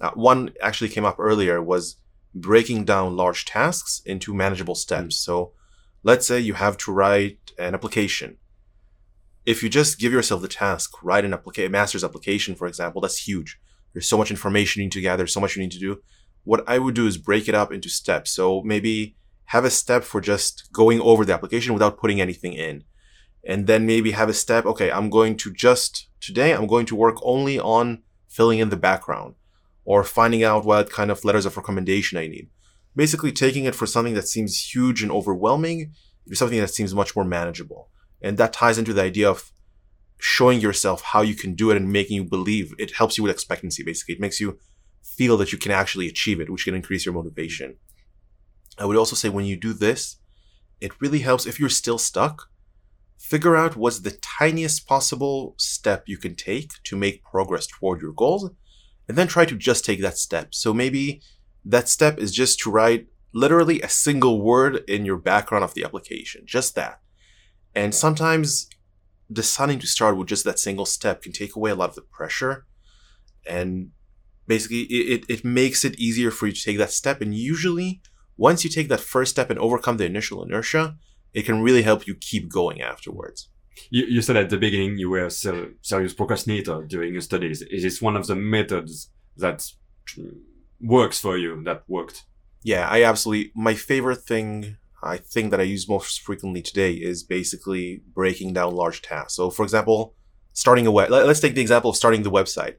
[0.00, 1.96] Uh, one actually came up earlier was
[2.34, 5.16] breaking down large tasks into manageable steps.
[5.16, 5.24] Mm.
[5.24, 5.52] So
[6.02, 8.38] let's say you have to write an application
[9.44, 13.26] if you just give yourself the task, write an applica- master's application, for example, that's
[13.26, 13.58] huge.
[13.92, 16.00] There's so much information you need to gather, so much you need to do.
[16.44, 18.30] What I would do is break it up into steps.
[18.30, 22.84] So maybe have a step for just going over the application without putting anything in.
[23.44, 26.96] And then maybe have a step, okay, I'm going to just, today, I'm going to
[26.96, 29.34] work only on filling in the background
[29.84, 32.48] or finding out what kind of letters of recommendation I need.
[32.94, 35.92] Basically, taking it for something that seems huge and overwhelming
[36.28, 37.90] to something that seems much more manageable.
[38.20, 39.50] And that ties into the idea of
[40.18, 42.74] showing yourself how you can do it and making you believe.
[42.78, 44.14] It helps you with expectancy, basically.
[44.14, 44.58] It makes you
[45.02, 47.76] feel that you can actually achieve it, which can increase your motivation.
[48.78, 50.16] I would also say when you do this,
[50.80, 52.48] it really helps if you're still stuck.
[53.18, 58.12] Figure out what's the tiniest possible step you can take to make progress toward your
[58.12, 58.50] goals,
[59.08, 60.54] and then try to just take that step.
[60.54, 61.20] So maybe
[61.64, 65.84] that step is just to write literally a single word in your background of the
[65.84, 67.00] application, just that.
[67.74, 68.68] And sometimes
[69.32, 72.02] deciding to start with just that single step can take away a lot of the
[72.02, 72.66] pressure.
[73.46, 73.90] And
[74.46, 77.20] basically, it, it, it makes it easier for you to take that step.
[77.20, 78.02] And usually,
[78.36, 80.96] once you take that first step and overcome the initial inertia,
[81.32, 83.48] it can really help you keep going afterwards.
[83.90, 87.62] You, you said at the beginning you were a serious procrastinator during your studies.
[87.62, 89.66] Is this one of the methods that
[90.82, 92.24] works for you, that worked?
[92.62, 93.52] Yeah, I absolutely.
[93.54, 98.74] My favorite thing, I think that I use most frequently today is basically breaking down
[98.74, 99.34] large tasks.
[99.34, 100.14] So, for example,
[100.52, 101.10] starting a web.
[101.10, 102.74] let- Let's take the example of starting the website.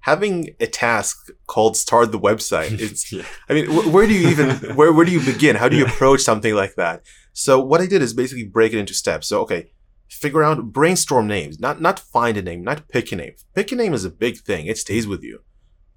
[0.00, 3.12] Having a task called "start the website." It's.
[3.12, 3.24] Yeah.
[3.48, 5.56] I mean, wh- where do you even where where do you begin?
[5.56, 7.02] How do you approach something like that?
[7.32, 9.28] So, what I did is basically break it into steps.
[9.28, 9.70] So, okay,
[10.10, 13.34] figure out brainstorm names, not not find a name, not pick a name.
[13.54, 14.66] Pick a name is a big thing.
[14.66, 15.38] It stays with you.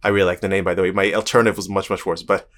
[0.04, 0.92] I really like the name, by the way.
[0.92, 2.50] My alternative was much much worse, but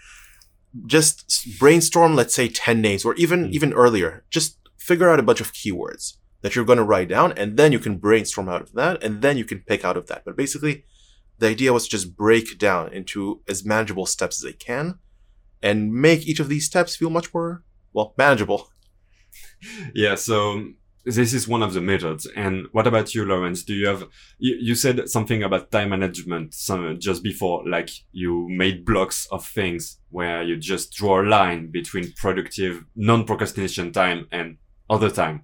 [0.85, 3.51] just brainstorm let's say 10 names or even Mm.
[3.53, 7.31] even earlier just figure out a bunch of keywords that you're going to write down
[7.31, 10.07] and then you can brainstorm out of that and then you can pick out of
[10.07, 10.83] that but basically
[11.39, 14.99] the idea was to just break down into as manageable steps as they can
[15.63, 17.63] and make each of these steps feel much more
[17.93, 18.69] well manageable
[19.95, 20.67] Yeah, so
[21.15, 22.27] this is one of the methods.
[22.35, 23.63] And what about you, Lawrence?
[23.63, 24.03] Do you have,
[24.37, 29.45] you, you said something about time management some, just before, like you made blocks of
[29.45, 34.57] things where you just draw a line between productive, non-procrastination time and
[34.89, 35.43] other time.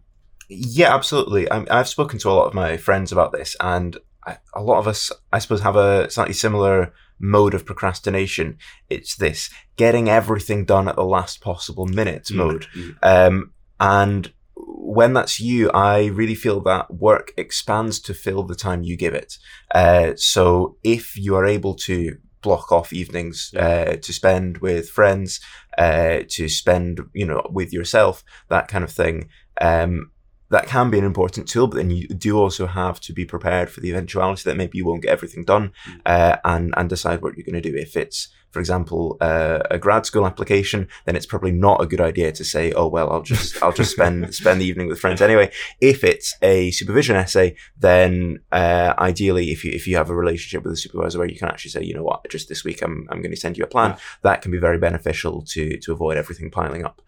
[0.49, 1.49] Yeah, absolutely.
[1.49, 4.79] I, I've spoken to a lot of my friends about this, and I, a lot
[4.79, 8.57] of us, I suppose, have a slightly similar mode of procrastination.
[8.89, 12.67] It's this getting everything done at the last possible minute mode.
[12.75, 12.95] Mm.
[13.01, 18.83] Um, and when that's you, I really feel that work expands to fill the time
[18.83, 19.37] you give it.
[19.73, 25.39] Uh, so if you are able to block off evenings uh, to spend with friends,
[25.77, 29.29] uh, to spend, you know, with yourself, that kind of thing,
[29.61, 30.11] um,
[30.49, 33.71] that can be an important tool, but then you do also have to be prepared
[33.71, 35.71] for the eventuality that maybe you won't get everything done
[36.05, 37.75] uh, and, and decide what you're going to do.
[37.75, 41.99] If it's, for example, uh, a grad school application, then it's probably not a good
[41.99, 45.21] idea to say, "Oh well, I'll just I'll just spend spend the evening with friends
[45.21, 45.51] anyway."
[45.81, 50.63] If it's a supervision essay, then uh, ideally, if you if you have a relationship
[50.63, 53.07] with a supervisor where you can actually say, "You know what, just this week I'm
[53.09, 56.17] I'm going to send you a plan," that can be very beneficial to to avoid
[56.17, 57.01] everything piling up.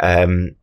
[0.00, 0.56] Um,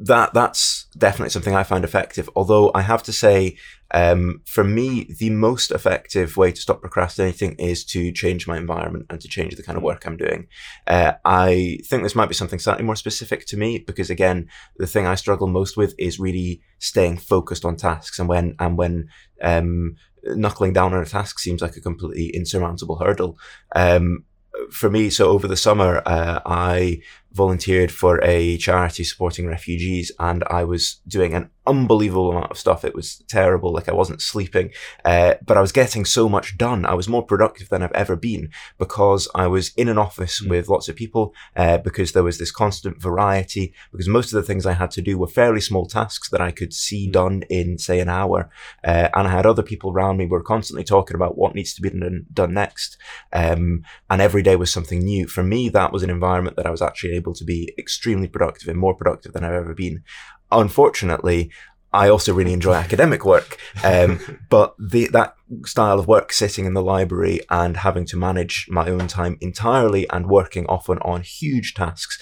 [0.00, 2.28] that that's definitely something I find effective.
[2.34, 3.56] Although I have to say,
[3.92, 9.06] um, for me, the most effective way to stop procrastinating is to change my environment
[9.10, 10.48] and to change the kind of work I'm doing.
[10.86, 14.86] Uh, I think this might be something slightly more specific to me because, again, the
[14.86, 19.08] thing I struggle most with is really staying focused on tasks, and when and when
[19.42, 23.38] um, knuckling down on a task seems like a completely insurmountable hurdle.
[23.76, 24.24] Um,
[24.70, 27.00] for me, so over the summer, uh, I
[27.34, 32.84] volunteered for a charity supporting refugees, and I was doing an unbelievable amount of stuff.
[32.84, 34.70] It was terrible, like I wasn't sleeping,
[35.04, 36.84] uh, but I was getting so much done.
[36.84, 40.68] I was more productive than I've ever been because I was in an office with
[40.68, 44.66] lots of people, uh, because there was this constant variety, because most of the things
[44.66, 48.00] I had to do were fairly small tasks that I could see done in, say,
[48.00, 48.50] an hour.
[48.84, 51.74] Uh, and I had other people around me who were constantly talking about what needs
[51.74, 52.98] to be done, done next.
[53.32, 55.28] Um, and every day was something new.
[55.28, 58.68] For me, that was an environment that I was actually able to be extremely productive
[58.68, 60.02] and more productive than I've ever been.
[60.50, 61.50] Unfortunately,
[61.92, 64.18] I also really enjoy academic work, um,
[64.50, 65.34] but the that
[65.66, 70.08] style of work, sitting in the library and having to manage my own time entirely
[70.08, 72.20] and working often on huge tasks,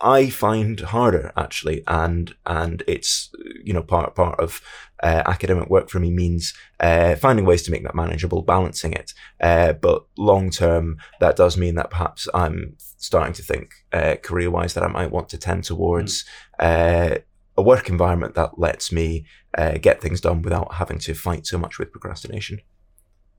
[0.00, 3.30] I find harder actually, and and it's
[3.62, 4.60] you know part part of
[5.02, 9.12] uh, academic work for me means uh, finding ways to make that manageable, balancing it.
[9.40, 14.50] Uh, but long term, that does mean that perhaps I'm starting to think uh, career
[14.50, 16.24] wise that I might want to tend towards
[16.58, 17.16] uh,
[17.56, 19.26] a work environment that lets me
[19.58, 22.60] uh, get things done without having to fight so much with procrastination.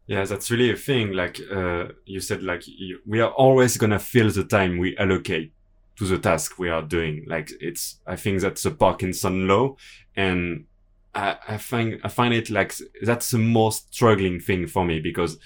[0.07, 1.13] Yeah, that's really a thing.
[1.13, 5.54] Like uh, you said, like you, we are always gonna fill the time we allocate
[5.97, 7.25] to the task we are doing.
[7.27, 9.75] Like it's, I think that's a Parkinson law,
[10.15, 10.65] and
[11.13, 15.37] I, I find I find it like that's the most struggling thing for me because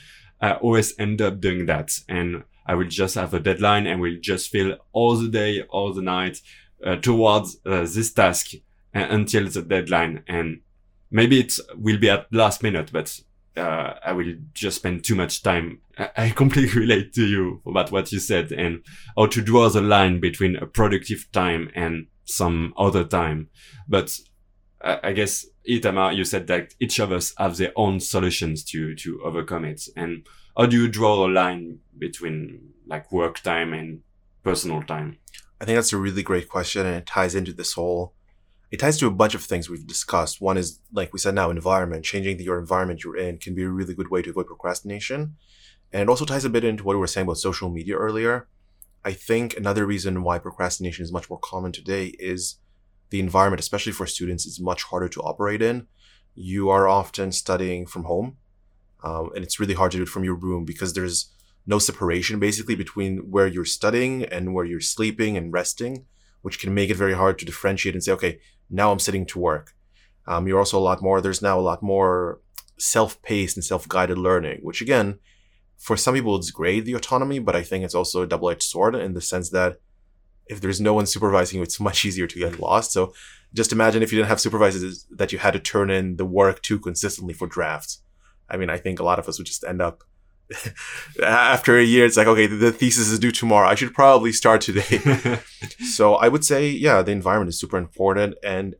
[0.41, 4.17] I always end up doing that, and I will just have a deadline and will
[4.19, 6.41] just fill all the day, all the night
[6.85, 8.53] uh, towards uh, this task
[8.95, 10.61] uh, until the deadline, and
[11.11, 13.19] maybe it will be at last minute, but
[13.57, 15.81] uh, I will just spend too much time.
[15.97, 18.83] I, I completely relate to you about what you said and
[19.17, 23.49] how to draw the line between a productive time and some other time.
[23.87, 24.17] But
[24.81, 28.95] I, I guess Itamar, you said that each of us have their own solutions to
[28.95, 29.83] to overcome it.
[29.95, 30.25] And
[30.57, 34.01] how do you draw a line between like work time and
[34.43, 35.17] personal time?
[35.61, 38.13] I think that's a really great question, and it ties into this whole.
[38.71, 40.41] It ties to a bunch of things we've discussed.
[40.41, 42.05] One is, like we said now, environment.
[42.05, 45.35] Changing the, your environment you're in can be a really good way to avoid procrastination.
[45.91, 48.47] And it also ties a bit into what we were saying about social media earlier.
[49.03, 52.57] I think another reason why procrastination is much more common today is
[53.09, 55.87] the environment, especially for students, is much harder to operate in.
[56.35, 58.37] You are often studying from home,
[59.03, 61.33] um, and it's really hard to do it from your room because there's
[61.65, 66.05] no separation basically between where you're studying and where you're sleeping and resting,
[66.41, 68.39] which can make it very hard to differentiate and say, okay,
[68.69, 69.73] now I'm sitting to work.
[70.27, 72.39] Um, you're also a lot more, there's now a lot more
[72.77, 75.19] self paced and self guided learning, which again,
[75.77, 78.63] for some people it's great, the autonomy, but I think it's also a double edged
[78.63, 79.79] sword in the sense that
[80.47, 82.91] if there's no one supervising you, it's much easier to get lost.
[82.91, 83.13] So
[83.53, 86.61] just imagine if you didn't have supervisors that you had to turn in the work
[86.63, 88.03] to consistently for drafts.
[88.49, 90.03] I mean, I think a lot of us would just end up
[91.23, 92.05] after a year.
[92.05, 93.67] It's like, okay, the thesis is due tomorrow.
[93.67, 94.99] I should probably start today.
[95.91, 98.75] so I would say, yeah, the environment is super important, and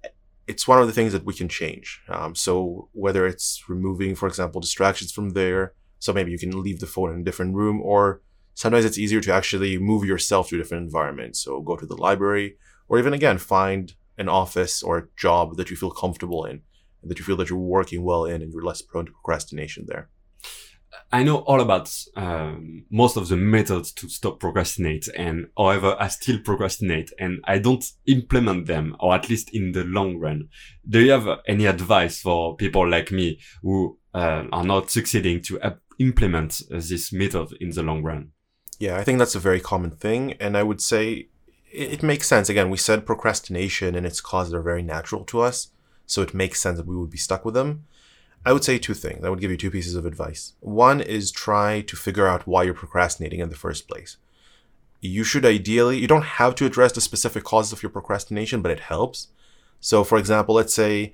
[0.47, 2.01] it's one of the things that we can change.
[2.09, 6.79] Um, so whether it's removing, for example, distractions from there, so maybe you can leave
[6.79, 8.21] the phone in a different room, or
[8.55, 11.35] sometimes it's easier to actually move yourself to a different environment.
[11.35, 12.57] So go to the library,
[12.87, 16.61] or even again find an office or a job that you feel comfortable in,
[17.01, 19.85] and that you feel that you're working well in, and you're less prone to procrastination
[19.87, 20.09] there.
[21.11, 26.07] I know all about um, most of the methods to stop procrastinate, and however, I
[26.07, 30.49] still procrastinate, and I don't implement them, or at least in the long run.
[30.87, 35.59] Do you have any advice for people like me who uh, are not succeeding to
[35.61, 38.31] uh, implement uh, this method in the long run?
[38.79, 41.27] Yeah, I think that's a very common thing, and I would say
[41.71, 42.49] it, it makes sense.
[42.49, 45.69] Again, we said procrastination and its causes are very natural to us,
[46.05, 47.85] so it makes sense that we would be stuck with them.
[48.45, 49.23] I would say two things.
[49.23, 50.53] I would give you two pieces of advice.
[50.59, 54.17] One is try to figure out why you're procrastinating in the first place.
[55.01, 58.71] You should ideally, you don't have to address the specific causes of your procrastination, but
[58.71, 59.27] it helps.
[59.79, 61.13] So, for example, let's say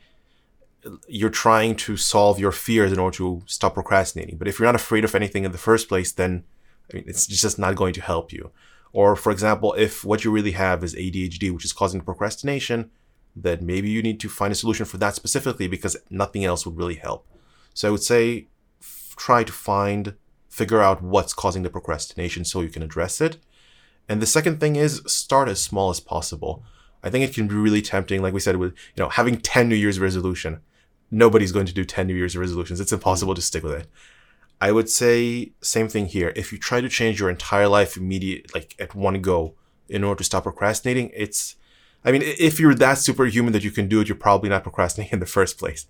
[1.07, 4.37] you're trying to solve your fears in order to stop procrastinating.
[4.37, 6.43] But if you're not afraid of anything in the first place, then
[6.91, 8.51] I mean, it's just not going to help you.
[8.93, 12.91] Or, for example, if what you really have is ADHD, which is causing procrastination,
[13.35, 16.77] then maybe you need to find a solution for that specifically because nothing else would
[16.77, 17.27] really help.
[17.73, 18.47] So I would say
[18.81, 20.15] f- try to find,
[20.49, 23.37] figure out what's causing the procrastination so you can address it.
[24.07, 26.63] And the second thing is start as small as possible.
[27.03, 29.67] I think it can be really tempting, like we said, with you know having 10
[29.67, 30.61] New Year's resolution.
[31.11, 32.79] Nobody's going to do 10 New Year's resolutions.
[32.79, 33.87] It's impossible to stick with it.
[34.61, 36.31] I would say same thing here.
[36.35, 39.55] If you try to change your entire life immediate, like at one go,
[39.89, 41.55] in order to stop procrastinating, it's,
[42.05, 45.13] I mean, if you're that superhuman that you can do it, you're probably not procrastinating
[45.13, 45.87] in the first place.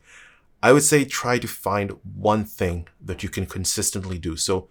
[0.63, 4.37] I would say try to find one thing that you can consistently do.
[4.37, 4.69] So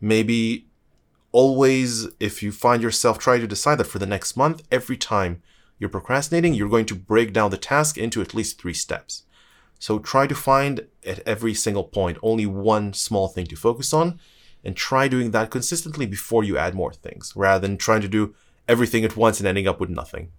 [0.00, 0.66] maybe
[1.32, 5.42] always, if you find yourself trying to decide that for the next month, every time
[5.78, 9.24] you're procrastinating, you're going to break down the task into at least three steps.
[9.78, 14.18] So try to find at every single point only one small thing to focus on
[14.64, 18.34] and try doing that consistently before you add more things rather than trying to do
[18.66, 20.32] everything at once and ending up with nothing.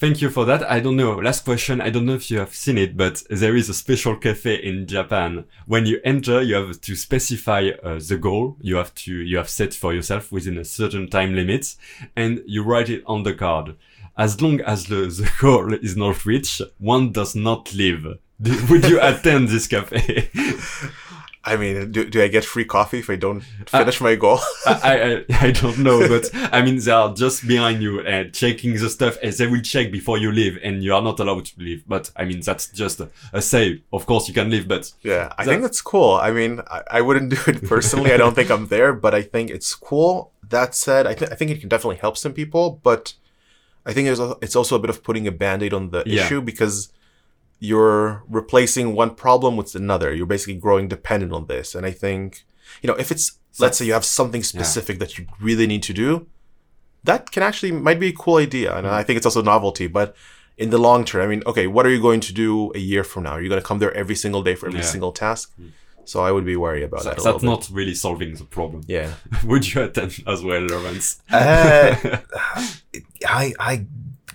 [0.00, 0.62] Thank you for that.
[0.62, 1.16] I don't know.
[1.16, 1.82] Last question.
[1.82, 4.86] I don't know if you have seen it, but there is a special cafe in
[4.86, 5.44] Japan.
[5.66, 9.50] When you enter, you have to specify uh, the goal you have to you have
[9.50, 11.76] set for yourself within a certain time limit,
[12.16, 13.76] and you write it on the card.
[14.16, 18.18] as long as the, the goal is not reached, one does not live.
[18.70, 20.30] Would you attend this cafe?
[21.42, 24.40] I mean, do, do I get free coffee if I don't finish my goal?
[24.66, 28.74] I, I I don't know, but I mean they are just behind you and checking
[28.74, 31.54] the stuff, and they will check before you leave, and you are not allowed to
[31.58, 31.82] leave.
[31.88, 33.82] But I mean that's just a, a say.
[33.90, 36.12] Of course you can leave, but Yeah, I That- think that's cool.
[36.14, 38.12] I mean, I, I wouldn't do it personally.
[38.12, 40.32] I don't think I'm there, but I think it's cool.
[40.50, 43.14] That said, I, th- I think it can definitely help some people, but
[43.86, 44.08] I think
[44.42, 46.24] it's also a bit of putting a band-aid on the Yeah.
[46.26, 46.92] issue because
[47.60, 50.12] you're replacing one problem with another.
[50.14, 51.74] You're basically growing dependent on this.
[51.74, 52.44] And I think,
[52.82, 55.92] you know, if it's, let's say you have something specific that you really need to
[55.92, 56.26] do,
[57.04, 58.74] that can actually might be a cool idea.
[58.76, 60.16] And I think it's also novelty, but
[60.56, 63.04] in the long term, I mean, okay, what are you going to do a year
[63.04, 63.32] from now?
[63.32, 64.86] Are you going to come there every single day for every Yeah.
[64.86, 65.52] single task?
[66.06, 67.10] So I would be worried about that.
[67.16, 67.46] that's a little bit.
[67.46, 68.82] not really solving the problem.
[68.88, 69.12] Yeah.
[69.44, 71.22] Would you attend as well, Lawrence?
[71.30, 72.18] Uh,
[73.26, 73.86] I I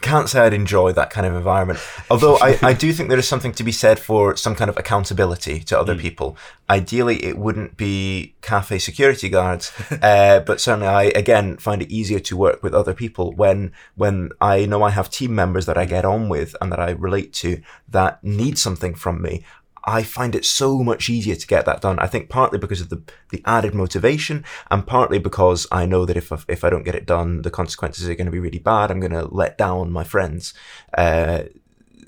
[0.02, 1.80] can't say I'd enjoy that kind of environment.
[2.10, 4.78] Although I, I do think there is something to be said for some kind of
[4.78, 6.38] accountability to other people.
[6.70, 9.72] Ideally, it wouldn't be cafe security guards,
[10.02, 14.32] uh, but certainly I again find it easier to work with other people when when
[14.42, 17.34] I know I have team members that I get on with and that I relate
[17.34, 19.44] to that need something from me.
[19.86, 22.00] I find it so much easier to get that done.
[22.00, 26.18] I think partly because of the the added motivation, and partly because I know that
[26.18, 28.60] if I, if I don't get it done, the consequences are going to be really
[28.60, 28.90] bad.
[28.90, 30.54] I'm going to let down my friends.
[30.98, 31.44] Uh,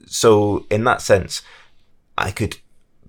[0.07, 1.41] so in that sense,
[2.17, 2.57] I could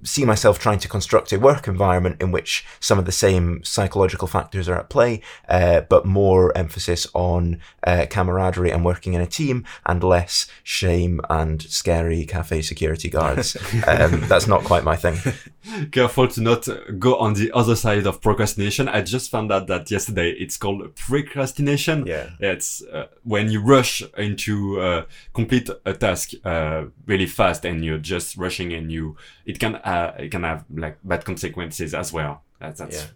[0.03, 4.29] see myself trying to construct a work environment in which some of the same psychological
[4.29, 9.27] factors are at play, uh, but more emphasis on uh, camaraderie and working in a
[9.27, 13.57] team, and less shame and scary cafe security guards.
[13.87, 15.19] um, that's not quite my thing.
[15.93, 18.89] Careful to not go on the other side of procrastination.
[18.89, 22.07] I just found out that yesterday it's called precrastination.
[22.07, 22.31] Yeah.
[22.41, 25.05] It's uh, when you rush into uh,
[25.35, 30.15] complete a task uh, really fast and you're just rushing and you it can uh,
[30.19, 32.43] it can have like bad consequences as well.
[32.59, 33.07] That's, that's Yeah.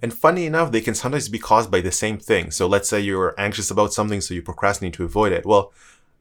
[0.00, 2.50] And funny enough, they can sometimes be caused by the same thing.
[2.50, 5.44] So let's say you're anxious about something, so you procrastinate to avoid it.
[5.44, 5.72] Well,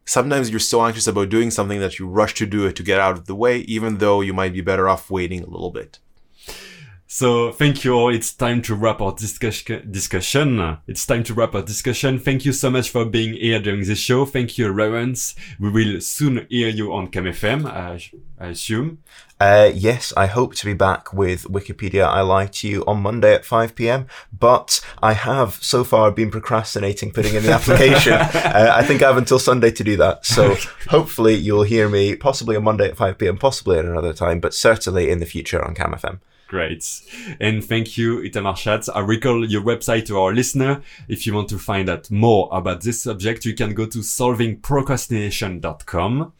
[0.05, 2.99] sometimes you're so anxious about doing something that you rush to do it to get
[2.99, 5.99] out of the way, even though you might be better off waiting a little bit.
[7.13, 8.07] So thank you all.
[8.07, 9.91] It's time to wrap our discussion.
[9.91, 10.77] Discussion.
[10.87, 12.17] It's time to wrap our discussion.
[12.17, 14.25] Thank you so much for being here during this show.
[14.25, 15.35] Thank you, Lawrence.
[15.59, 18.01] We will soon hear you on CamFM, I,
[18.39, 18.99] I assume.
[19.41, 23.35] Uh, yes, I hope to be back with Wikipedia I Lie to You on Monday
[23.35, 28.13] at 5 pm, but I have so far been procrastinating putting in the application.
[28.13, 30.25] uh, I think I have until Sunday to do that.
[30.25, 30.55] So
[30.87, 34.53] hopefully you'll hear me possibly on Monday at 5 pm, possibly at another time, but
[34.53, 36.21] certainly in the future on CamFM.
[36.51, 36.85] Great.
[37.39, 38.89] And thank you, Itamar Shatz.
[38.93, 40.81] I recall your website to our listener.
[41.07, 46.33] If you want to find out more about this subject, you can go to solvingprocrastination.com.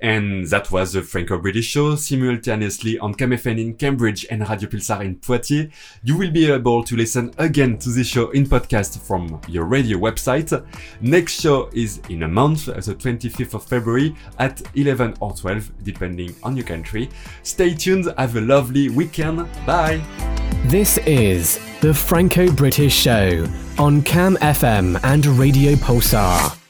[0.00, 5.04] And that was the Franco-British show, simultaneously on Cam FM in Cambridge and Radio Pulsar
[5.04, 5.72] in Poitiers.
[6.02, 9.98] You will be able to listen again to this show in podcast from your radio
[9.98, 10.52] website.
[11.00, 16.34] Next show is in a month, the 25th of February at 11 or 12, depending
[16.42, 17.10] on your country.
[17.42, 18.12] Stay tuned.
[18.18, 19.48] Have a lovely weekend.
[19.66, 20.02] Bye.
[20.66, 23.46] This is the Franco British Show
[23.78, 26.63] on Cam FM and Radio Pulsar.